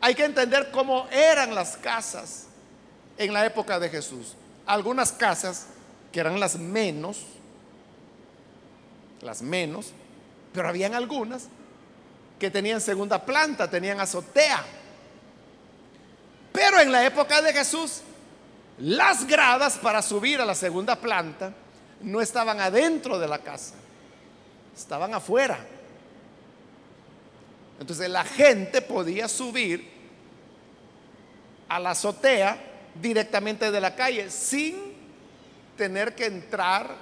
[0.00, 2.46] Hay que entender cómo eran las casas
[3.18, 4.36] en la época de Jesús.
[4.64, 5.66] Algunas casas
[6.10, 7.26] que eran las menos,
[9.20, 9.92] las menos,
[10.54, 11.48] pero habían algunas
[12.38, 14.64] que tenían segunda planta, tenían azotea.
[16.52, 18.00] Pero en la época de Jesús,
[18.78, 21.52] las gradas para subir a la segunda planta
[22.04, 23.74] no estaban adentro de la casa,
[24.76, 25.58] estaban afuera.
[27.80, 29.90] Entonces la gente podía subir
[31.68, 32.58] a la azotea
[33.00, 34.76] directamente de la calle sin
[35.76, 36.94] tener que entrar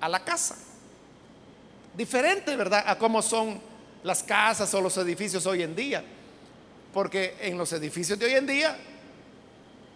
[0.00, 0.56] a la casa.
[1.96, 2.84] Diferente, ¿verdad?
[2.86, 3.60] A cómo son
[4.02, 6.04] las casas o los edificios hoy en día.
[6.92, 8.76] Porque en los edificios de hoy en día,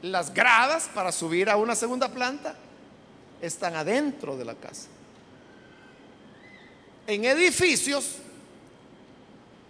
[0.02, 2.56] las gradas para subir a una segunda planta
[3.40, 4.88] están adentro de la casa.
[7.06, 8.16] En edificios,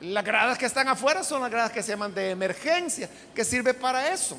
[0.00, 3.74] las gradas que están afuera son las gradas que se llaman de emergencia, que sirve
[3.74, 4.36] para eso,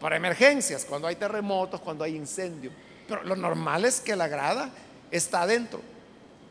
[0.00, 2.70] para emergencias, cuando hay terremotos, cuando hay incendio.
[3.08, 4.70] Pero lo normal es que la grada
[5.10, 5.80] está adentro.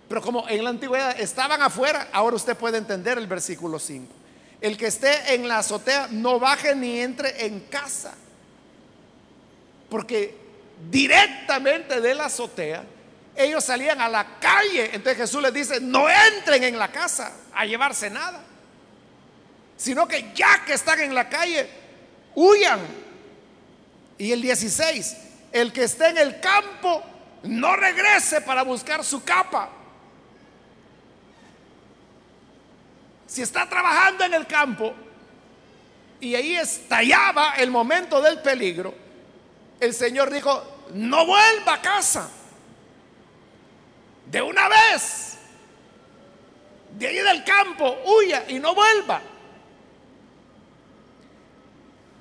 [0.08, 4.14] Pero como en la antigüedad estaban afuera, ahora usted puede entender el versículo 5.
[4.62, 8.14] El que esté en la azotea no baje ni entre en casa.
[9.90, 10.45] Porque
[10.90, 12.84] directamente de la azotea,
[13.36, 14.92] ellos salían a la calle.
[14.94, 18.42] Entonces Jesús les dice, no entren en la casa a llevarse nada,
[19.78, 21.68] sino que ya que están en la calle,
[22.36, 22.80] huyan.
[24.18, 25.18] Y el 16,
[25.52, 27.04] el que esté en el campo,
[27.44, 29.70] no regrese para buscar su capa.
[33.28, 34.94] Si está trabajando en el campo
[36.22, 39.05] y ahí estallaba el momento del peligro,
[39.80, 40.64] el Señor dijo,
[40.94, 42.30] no vuelva a casa.
[44.30, 45.38] De una vez.
[46.98, 49.22] De ahí del campo, huya y no vuelva.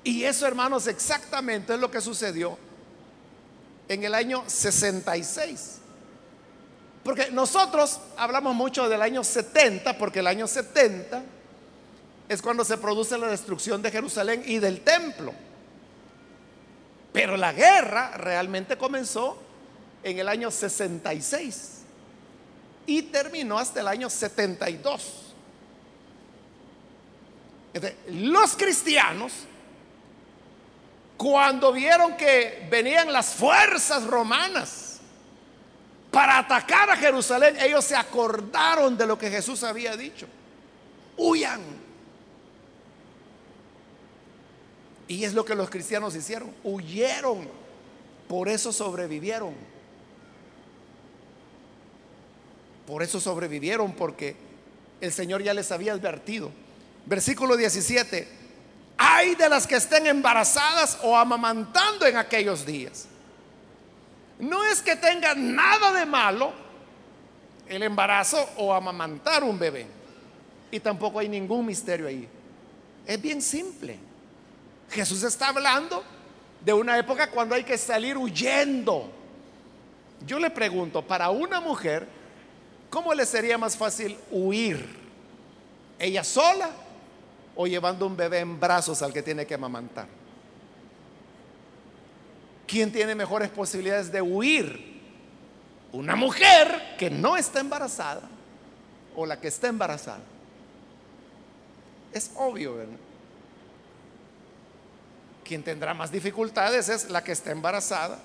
[0.03, 2.57] Y eso, hermanos, exactamente es lo que sucedió
[3.87, 5.79] en el año 66.
[7.03, 11.23] Porque nosotros hablamos mucho del año 70, porque el año 70
[12.27, 15.33] es cuando se produce la destrucción de Jerusalén y del templo.
[17.15, 19.41] Pero la guerra realmente comenzó
[20.03, 21.71] en el año 66
[22.87, 25.33] y terminó hasta el año 72.
[28.09, 29.31] los cristianos,
[31.15, 34.99] cuando vieron que venían las fuerzas romanas
[36.11, 40.27] para atacar a Jerusalén, ellos se acordaron de lo que Jesús había dicho.
[41.15, 41.61] Huyan.
[45.07, 46.51] Y es lo que los cristianos hicieron.
[46.63, 47.47] Huyeron.
[48.27, 49.53] Por eso sobrevivieron.
[52.87, 54.35] Por eso sobrevivieron, porque
[55.01, 56.51] el Señor ya les había advertido.
[57.05, 58.27] Versículo 17.
[58.97, 63.07] Hay de las que estén embarazadas o amamantando en aquellos días.
[64.39, 66.51] No es que tenga nada de malo
[67.67, 69.87] el embarazo o amamantar un bebé.
[70.71, 72.27] Y tampoco hay ningún misterio ahí.
[73.05, 73.97] Es bien simple.
[74.89, 76.03] Jesús está hablando
[76.63, 79.11] de una época cuando hay que salir huyendo.
[80.25, 82.07] Yo le pregunto, para una mujer,
[82.95, 84.87] ¿Cómo le sería más fácil huir?
[85.99, 86.69] ¿Ella sola
[87.53, 90.07] o llevando un bebé en brazos al que tiene que amamantar?
[92.65, 95.01] ¿Quién tiene mejores posibilidades de huir?
[95.91, 98.21] Una mujer que no está embarazada
[99.13, 100.23] o la que está embarazada.
[102.13, 102.95] Es obvio, ¿verdad?
[105.45, 108.19] Quien tendrá más dificultades es la que está embarazada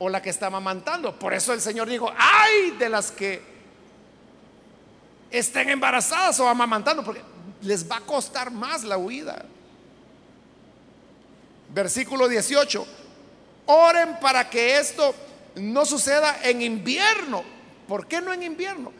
[0.00, 1.16] o la que está amamantando.
[1.18, 3.40] Por eso el Señor dijo, ay de las que
[5.30, 7.22] estén embarazadas o amamantando, porque
[7.62, 9.44] les va a costar más la huida.
[11.72, 12.84] Versículo 18,
[13.66, 15.14] oren para que esto
[15.54, 17.44] no suceda en invierno.
[17.86, 18.92] ¿Por qué no en invierno?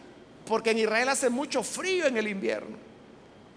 [0.47, 2.90] Porque en Israel hace mucho frío en el invierno.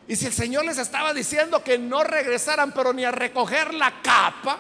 [0.08, 4.02] Y si el Señor les estaba diciendo que no regresaran, pero ni a recoger la
[4.02, 4.60] capa,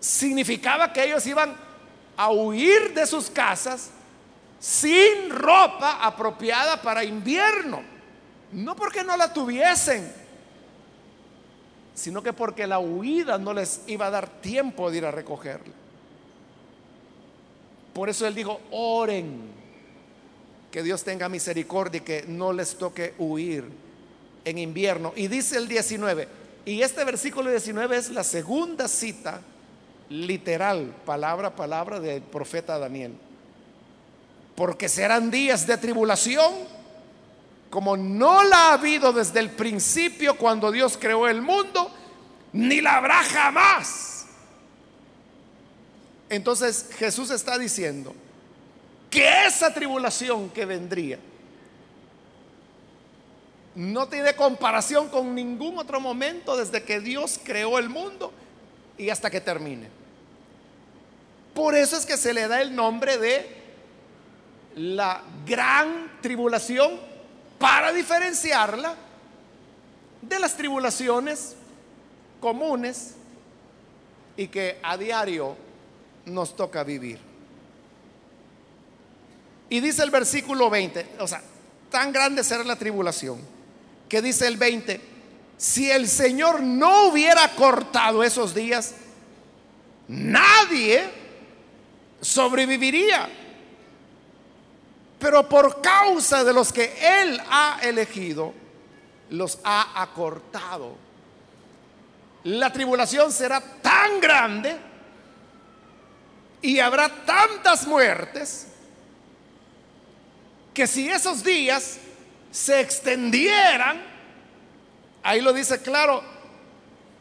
[0.00, 1.54] significaba que ellos iban
[2.16, 3.90] a huir de sus casas
[4.58, 7.82] sin ropa apropiada para invierno.
[8.52, 10.10] No porque no la tuviesen,
[11.94, 15.74] sino que porque la huida no les iba a dar tiempo de ir a recogerla.
[17.92, 19.50] Por eso él dijo, oren,
[20.70, 23.64] que Dios tenga misericordia y que no les toque huir
[24.44, 25.12] en invierno.
[25.16, 26.28] Y dice el 19,
[26.66, 29.40] y este versículo 19 es la segunda cita
[30.10, 33.12] literal, palabra a palabra del profeta Daniel
[34.58, 36.52] porque serán días de tribulación,
[37.70, 41.88] como no la ha habido desde el principio cuando Dios creó el mundo,
[42.52, 44.26] ni la habrá jamás.
[46.28, 48.12] Entonces Jesús está diciendo
[49.10, 51.18] que esa tribulación que vendría
[53.74, 58.32] no tiene comparación con ningún otro momento desde que Dios creó el mundo
[58.96, 59.88] y hasta que termine.
[61.54, 63.56] Por eso es que se le da el nombre de
[64.74, 66.98] la gran tribulación
[67.58, 68.94] para diferenciarla
[70.22, 71.56] de las tribulaciones
[72.40, 73.14] comunes
[74.36, 75.56] y que a diario
[76.26, 77.27] nos toca vivir.
[79.70, 81.42] Y dice el versículo 20, o sea,
[81.90, 83.40] tan grande será la tribulación,
[84.08, 85.00] que dice el 20,
[85.56, 88.94] si el Señor no hubiera cortado esos días,
[90.08, 91.04] nadie
[92.20, 93.28] sobreviviría
[95.18, 96.92] pero por causa de los que
[97.22, 98.54] Él ha elegido,
[99.30, 100.96] los ha acortado.
[102.44, 104.76] La tribulación será tan grande
[106.62, 108.68] y habrá tantas muertes
[110.78, 111.98] que si esos días
[112.52, 114.00] se extendieran,
[115.24, 116.22] ahí lo dice claro,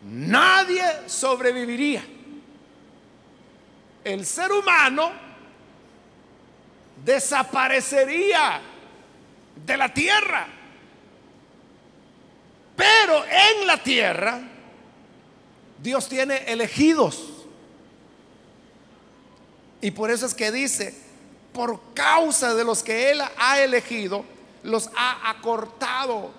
[0.03, 2.05] nadie sobreviviría.
[4.03, 5.11] el ser humano
[7.03, 8.61] desaparecería
[9.65, 10.47] de la tierra.
[12.75, 14.39] Pero en la tierra
[15.81, 17.47] Dios tiene elegidos.
[19.81, 21.06] Y por eso es que dice,
[21.57, 24.23] por causa de los que Él ha elegido,
[24.61, 26.29] los ha acortado.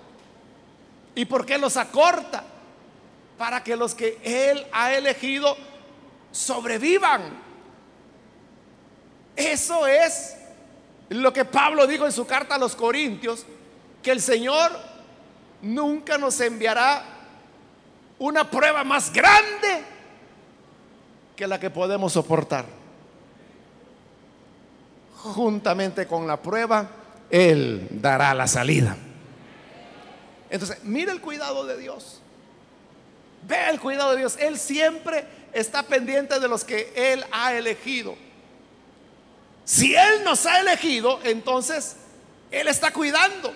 [1.13, 2.41] ¿Y por qué los acorta?
[3.37, 5.57] Para que los que Él ha elegido
[6.31, 7.37] sobrevivan.
[9.35, 10.37] Eso es
[11.09, 13.45] lo que Pablo dijo en su carta a los Corintios,
[14.01, 14.71] que el Señor
[15.61, 17.03] nunca nos enviará
[18.19, 19.83] una prueba más grande
[21.35, 22.78] que la que podemos soportar.
[25.21, 26.89] Juntamente con la prueba,
[27.29, 28.95] Él dará la salida.
[30.49, 32.21] Entonces, mire el cuidado de Dios.
[33.47, 34.37] Ve el cuidado de Dios.
[34.39, 38.15] Él siempre está pendiente de los que Él ha elegido.
[39.65, 41.97] Si Él nos ha elegido, entonces
[42.49, 43.53] Él está cuidando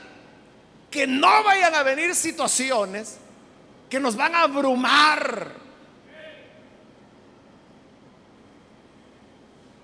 [0.92, 3.18] que no vayan a venir situaciones
[3.90, 5.52] que nos van a abrumar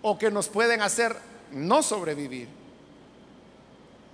[0.01, 2.47] o que nos pueden hacer no sobrevivir.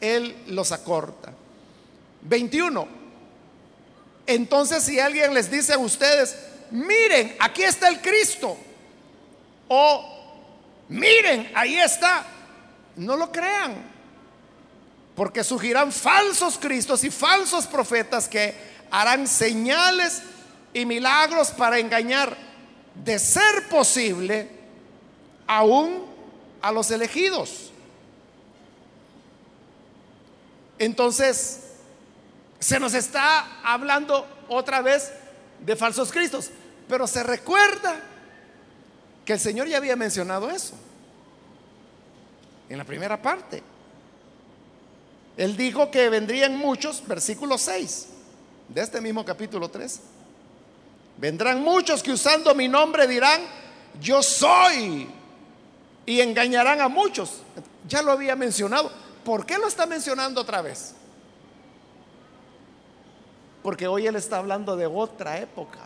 [0.02, 1.34] Él los acorta.
[2.22, 2.88] 21.
[4.28, 6.36] Entonces si alguien les dice a ustedes,
[6.72, 8.58] miren, aquí está el Cristo,
[9.68, 10.06] o
[10.90, 12.26] miren, ahí está,
[12.96, 13.76] no lo crean,
[15.16, 18.56] porque surgirán falsos cristos y falsos profetas que
[18.90, 20.24] harán señales
[20.74, 22.36] y milagros para engañar,
[23.04, 24.50] de ser posible,
[25.46, 26.15] aún
[26.66, 27.70] a los elegidos.
[30.80, 31.60] Entonces,
[32.58, 35.12] se nos está hablando otra vez
[35.60, 36.50] de falsos cristos,
[36.90, 38.00] pero se recuerda
[39.24, 40.74] que el Señor ya había mencionado eso
[42.68, 43.62] en la primera parte.
[45.38, 48.08] Él dijo que vendrían muchos, versículo 6
[48.70, 50.00] de este mismo capítulo 3.
[51.18, 53.42] Vendrán muchos que usando mi nombre dirán,
[54.02, 55.08] yo soy,
[56.06, 57.42] y engañarán a muchos.
[57.88, 58.92] Ya lo había mencionado.
[59.24, 60.94] ¿Por qué lo está mencionando otra vez?
[63.64, 65.80] Porque hoy él está hablando de otra época.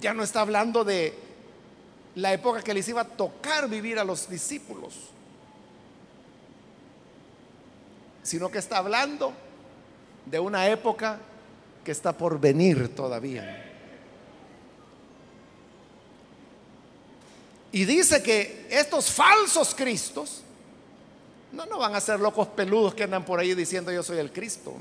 [0.00, 1.14] Ya no está hablando de
[2.14, 4.94] la época que les iba a tocar vivir a los discípulos,
[8.22, 9.32] sino que está hablando
[10.24, 11.18] de una época
[11.84, 13.69] que está por venir todavía.
[17.72, 20.42] Y dice que estos falsos cristos
[21.52, 24.32] no, no van a ser locos peludos que andan por ahí diciendo yo soy el
[24.32, 24.76] Cristo.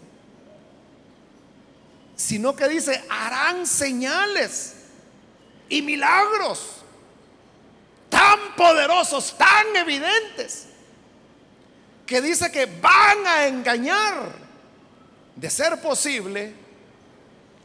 [2.15, 4.75] Sino que dice, harán señales
[5.69, 6.79] y milagros
[8.09, 10.65] tan poderosos, tan evidentes,
[12.05, 14.33] que dice que van a engañar,
[15.35, 16.53] de ser posible,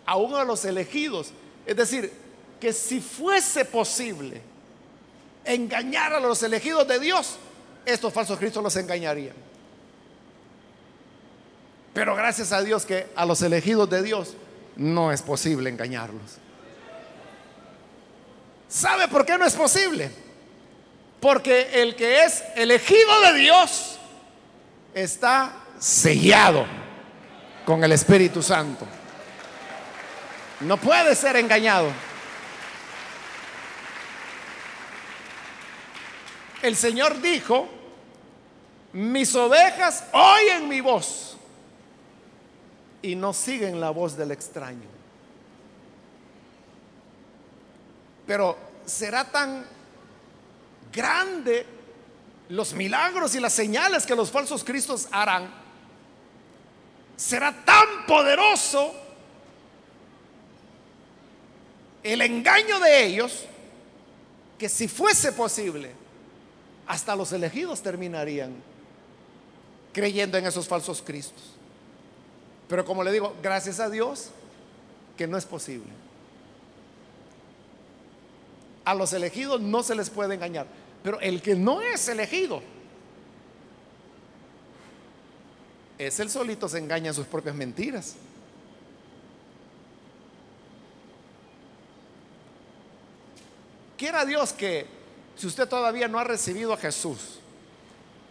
[0.07, 1.33] a uno de los elegidos.
[1.67, 2.13] Es decir,
[2.61, 4.43] que si fuese posible,
[5.45, 7.37] engañar a los elegidos de Dios,
[7.85, 9.37] estos falsos cristos los engañarían.
[11.93, 14.35] Pero gracias a Dios que a los elegidos de Dios
[14.77, 16.39] no es posible engañarlos.
[18.69, 20.11] ¿Sabe por qué no es posible?
[21.21, 23.99] Porque el que es elegido de Dios
[24.93, 26.67] está sellado
[27.65, 28.87] con el Espíritu Santo.
[30.61, 31.89] No puede ser engañado.
[36.65, 37.69] El Señor dijo,
[38.95, 41.37] mis ovejas oyen mi voz
[43.03, 44.89] y no siguen la voz del extraño.
[48.27, 48.57] Pero
[48.87, 49.67] será tan
[50.91, 51.67] grande
[52.49, 55.53] los milagros y las señales que los falsos cristos harán.
[57.15, 58.95] Será tan poderoso
[62.03, 63.45] el engaño de ellos
[64.59, 66.04] que si fuese posible,
[66.87, 68.53] hasta los elegidos terminarían
[69.93, 71.43] creyendo en esos falsos cristos.
[72.69, 74.31] Pero como le digo, gracias a Dios
[75.17, 75.89] que no es posible.
[78.85, 80.67] A los elegidos no se les puede engañar.
[81.03, 82.63] Pero el que no es elegido,
[85.99, 88.17] es el solito se engaña en sus propias mentiras.
[93.97, 94.87] Quiera Dios que
[95.37, 97.39] si usted todavía no ha recibido a Jesús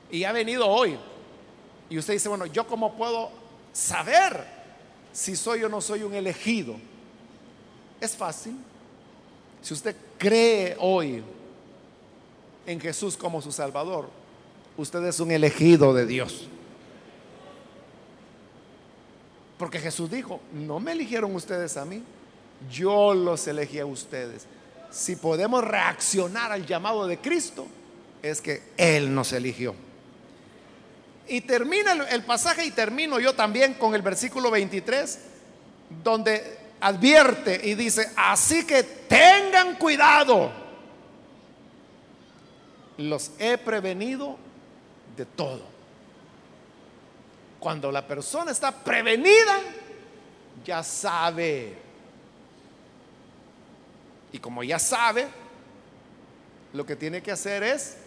[0.10, 0.98] y ha venido hoy,
[1.90, 3.30] y usted dice, bueno, ¿yo cómo puedo
[3.72, 4.46] saber
[5.12, 6.76] si soy o no soy un elegido?
[8.00, 8.58] Es fácil.
[9.62, 11.24] Si usted cree hoy
[12.66, 14.10] en Jesús como su Salvador,
[14.78, 16.48] usted es un elegido de Dios.
[19.58, 22.04] Porque Jesús dijo, no me eligieron ustedes a mí,
[22.72, 24.48] yo los elegí a ustedes.
[24.94, 27.66] Si podemos reaccionar al llamado de Cristo,
[28.22, 29.74] es que Él nos eligió.
[31.28, 35.20] Y termina el, pasaje y termino yo también con el versículo 23,
[36.04, 40.52] donde advierte y dice, así que tengan cuidado,
[42.98, 44.38] los he prevenido
[45.18, 45.64] de todo.
[47.60, 49.60] Cuando la persona está prevenida,
[50.64, 51.83] ya sabe.
[54.34, 55.28] Y como ya sabe,
[56.74, 57.98] lo que tiene que hacer es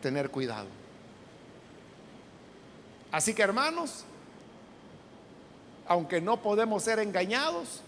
[0.00, 0.66] tener cuidado.
[3.12, 4.04] Así que hermanos,
[5.86, 7.82] aunque no podemos ser engañados,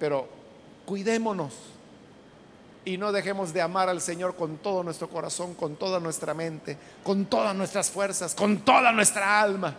[0.00, 0.28] pero
[0.84, 1.54] cuidémonos
[2.84, 6.76] y no dejemos de amar al Señor con todo nuestro corazón, con toda nuestra mente,
[7.04, 9.74] con todas nuestras fuerzas, con toda nuestra alma,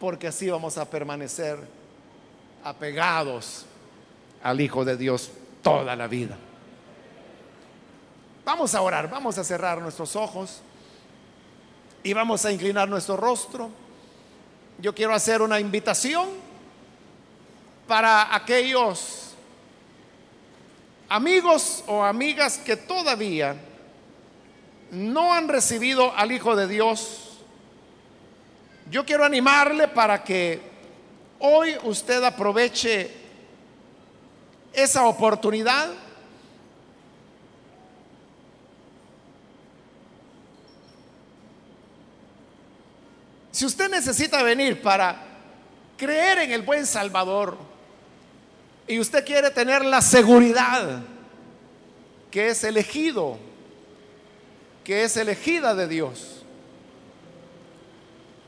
[0.00, 1.58] porque así vamos a permanecer
[2.64, 3.66] apegados
[4.42, 5.30] al Hijo de Dios
[5.62, 6.36] toda la vida.
[8.44, 10.62] Vamos a orar, vamos a cerrar nuestros ojos
[12.02, 13.70] y vamos a inclinar nuestro rostro.
[14.78, 16.28] Yo quiero hacer una invitación
[17.86, 19.34] para aquellos
[21.08, 23.56] amigos o amigas que todavía
[24.90, 27.38] no han recibido al Hijo de Dios.
[28.90, 30.60] Yo quiero animarle para que
[31.40, 33.19] hoy usted aproveche
[34.72, 35.90] esa oportunidad
[43.60, 45.22] Si usted necesita venir para
[45.98, 47.58] creer en el buen Salvador
[48.86, 51.02] y usted quiere tener la seguridad
[52.30, 53.36] que es elegido,
[54.82, 56.42] que es elegida de Dios,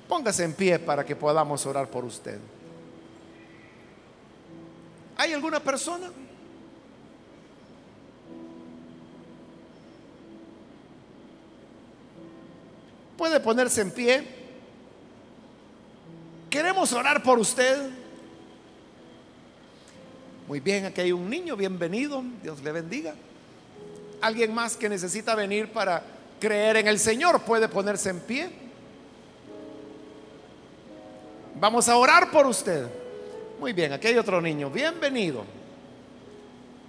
[0.09, 2.39] póngase en pie para que podamos orar por usted.
[5.33, 6.11] ¿Hay alguna persona?
[13.17, 14.27] Puede ponerse en pie.
[16.51, 17.89] Queremos orar por usted.
[20.47, 23.15] Muy bien, aquí hay un niño, bienvenido, Dios le bendiga.
[24.21, 26.03] Alguien más que necesita venir para
[26.41, 28.51] creer en el Señor puede ponerse en pie.
[31.59, 33.02] Vamos a orar por usted.
[33.63, 35.45] Muy bien, aquí hay otro niño, bienvenido.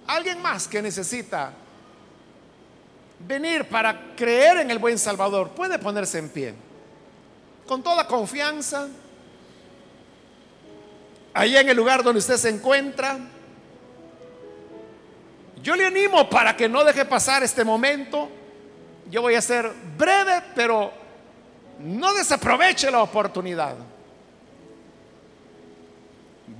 [0.08, 1.52] Alguien más que necesita
[3.20, 6.52] venir para creer en el buen Salvador puede ponerse en pie.
[7.64, 8.88] Con toda confianza
[11.32, 13.20] allá en el lugar donde usted se encuentra.
[15.62, 18.28] Yo le animo para que no deje pasar este momento.
[19.12, 20.92] Yo voy a ser breve, pero
[21.78, 23.76] no desaproveche la oportunidad.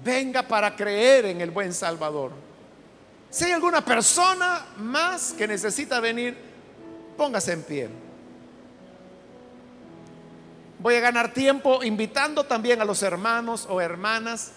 [0.04, 2.32] Venga para creer en el buen Salvador.
[3.30, 6.36] Si hay alguna persona más que necesita venir,
[7.16, 7.88] póngase en pie.
[10.78, 14.52] Voy a ganar tiempo invitando también a los hermanos o hermanas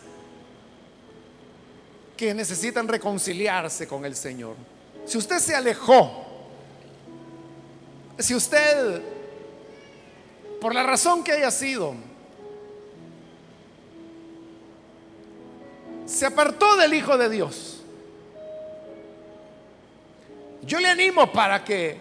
[2.18, 4.58] que necesitan reconciliarse con el Señor.
[5.06, 6.26] Si usted se alejó,
[8.20, 9.02] si usted,
[10.60, 11.96] por la razón que haya sido,
[16.08, 17.82] se apartó del Hijo de Dios,
[20.64, 21.98] yo le animo para que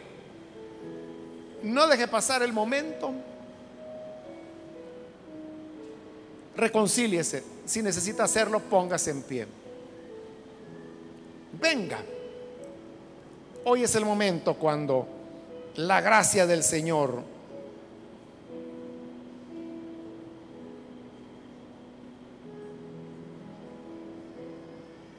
[1.63, 3.13] no deje pasar el momento,
[6.57, 7.45] reconcíliese.
[7.67, 9.47] Si necesita hacerlo, póngase en pie
[11.61, 11.99] venga.
[13.65, 15.07] Hoy es el momento cuando
[15.77, 17.23] la gracia del Señor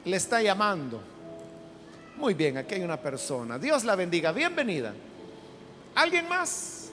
[0.08, 1.00] le está llamando.
[2.16, 3.58] Muy bien, aquí hay una persona.
[3.58, 4.32] Dios la bendiga.
[4.32, 4.92] Bienvenida.
[5.94, 6.90] ¿Alguien más?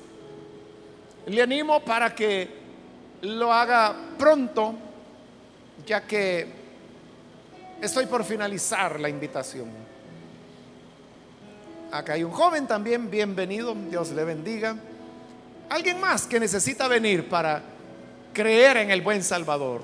[1.27, 2.47] Le animo para que
[3.21, 4.75] lo haga pronto,
[5.85, 6.65] ya que
[7.81, 9.69] Estoy por finalizar la invitación.
[11.91, 14.75] Acá hay un joven también, bienvenido, Dios le bendiga.
[15.69, 17.61] Alguien más que necesita venir para
[18.33, 19.81] creer en el buen Salvador.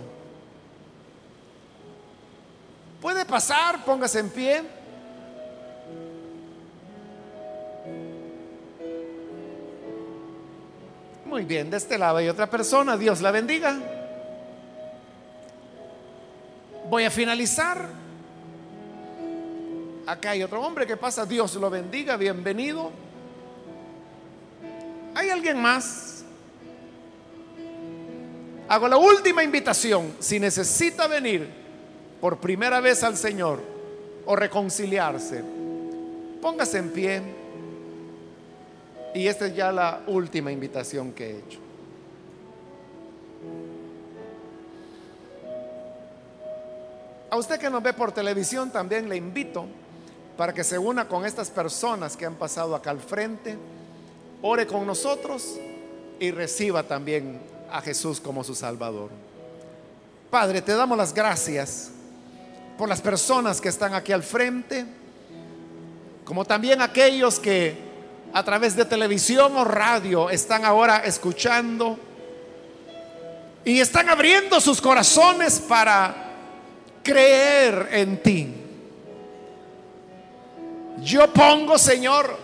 [3.01, 4.61] Puede pasar, póngase en pie.
[11.25, 13.75] Muy bien, de este lado hay otra persona, Dios la bendiga.
[16.89, 17.89] Voy a finalizar.
[20.05, 22.91] Acá hay otro hombre que pasa, Dios lo bendiga, bienvenido.
[25.15, 26.23] ¿Hay alguien más?
[28.69, 30.13] Hago la última invitación.
[30.19, 31.60] Si necesita venir
[32.21, 33.59] por primera vez al Señor
[34.25, 35.43] o reconciliarse,
[36.39, 37.21] póngase en pie.
[39.13, 41.59] Y esta es ya la última invitación que he hecho.
[47.31, 49.65] A usted que nos ve por televisión también le invito
[50.37, 53.57] para que se una con estas personas que han pasado acá al frente,
[54.41, 55.57] ore con nosotros
[56.19, 57.41] y reciba también
[57.71, 59.09] a Jesús como su Salvador.
[60.29, 61.91] Padre, te damos las gracias
[62.81, 64.83] por las personas que están aquí al frente,
[66.25, 67.77] como también aquellos que
[68.33, 71.99] a través de televisión o radio están ahora escuchando
[73.63, 76.31] y están abriendo sus corazones para
[77.03, 78.51] creer en ti.
[81.03, 82.35] Yo pongo, Señor,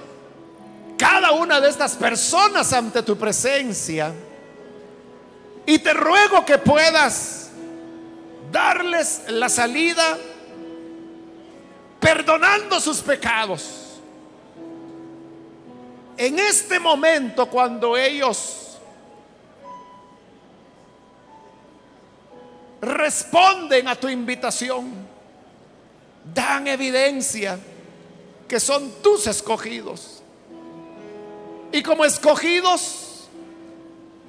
[1.00, 4.14] cada una de estas personas ante tu presencia
[5.66, 7.50] y te ruego que puedas
[8.52, 10.18] darles la salida
[12.00, 14.00] perdonando sus pecados.
[16.18, 18.78] En este momento cuando ellos
[22.82, 25.08] responden a tu invitación,
[26.34, 27.60] dan evidencia
[28.48, 30.22] que son tus escogidos.
[31.72, 33.28] Y como escogidos,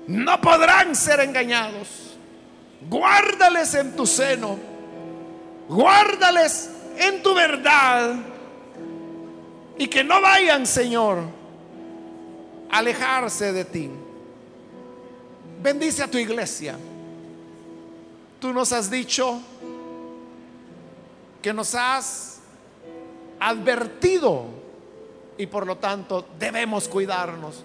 [0.07, 1.89] no podrán ser engañados.
[2.89, 4.59] Guárdales en tu seno,
[5.69, 8.17] guárdales en tu verdad.
[9.79, 11.23] Y que no vayan, Señor,
[12.71, 13.91] alejarse de ti.
[15.63, 16.77] Bendice a tu iglesia.
[18.41, 19.41] Tú nos has dicho
[21.43, 22.41] que nos has
[23.41, 24.47] advertido
[25.37, 27.65] y por lo tanto debemos cuidarnos.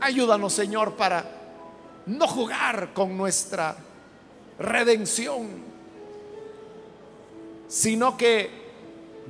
[0.00, 1.24] Ayúdanos, Señor, para
[2.06, 3.76] no jugar con nuestra
[4.58, 5.48] redención,
[7.68, 8.63] sino que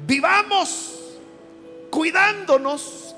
[0.07, 0.95] vivamos
[1.91, 3.15] cuidándonos,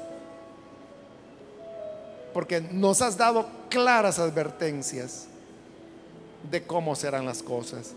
[2.34, 5.26] porque nos has dado claras advertencias
[6.50, 7.92] de cómo serán las cosas.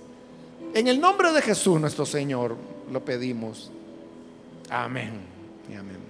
[0.74, 2.56] En el nombre de Jesús nuestro Señor
[2.92, 3.72] lo pedimos.
[4.70, 5.20] Amén
[5.70, 6.09] y amén.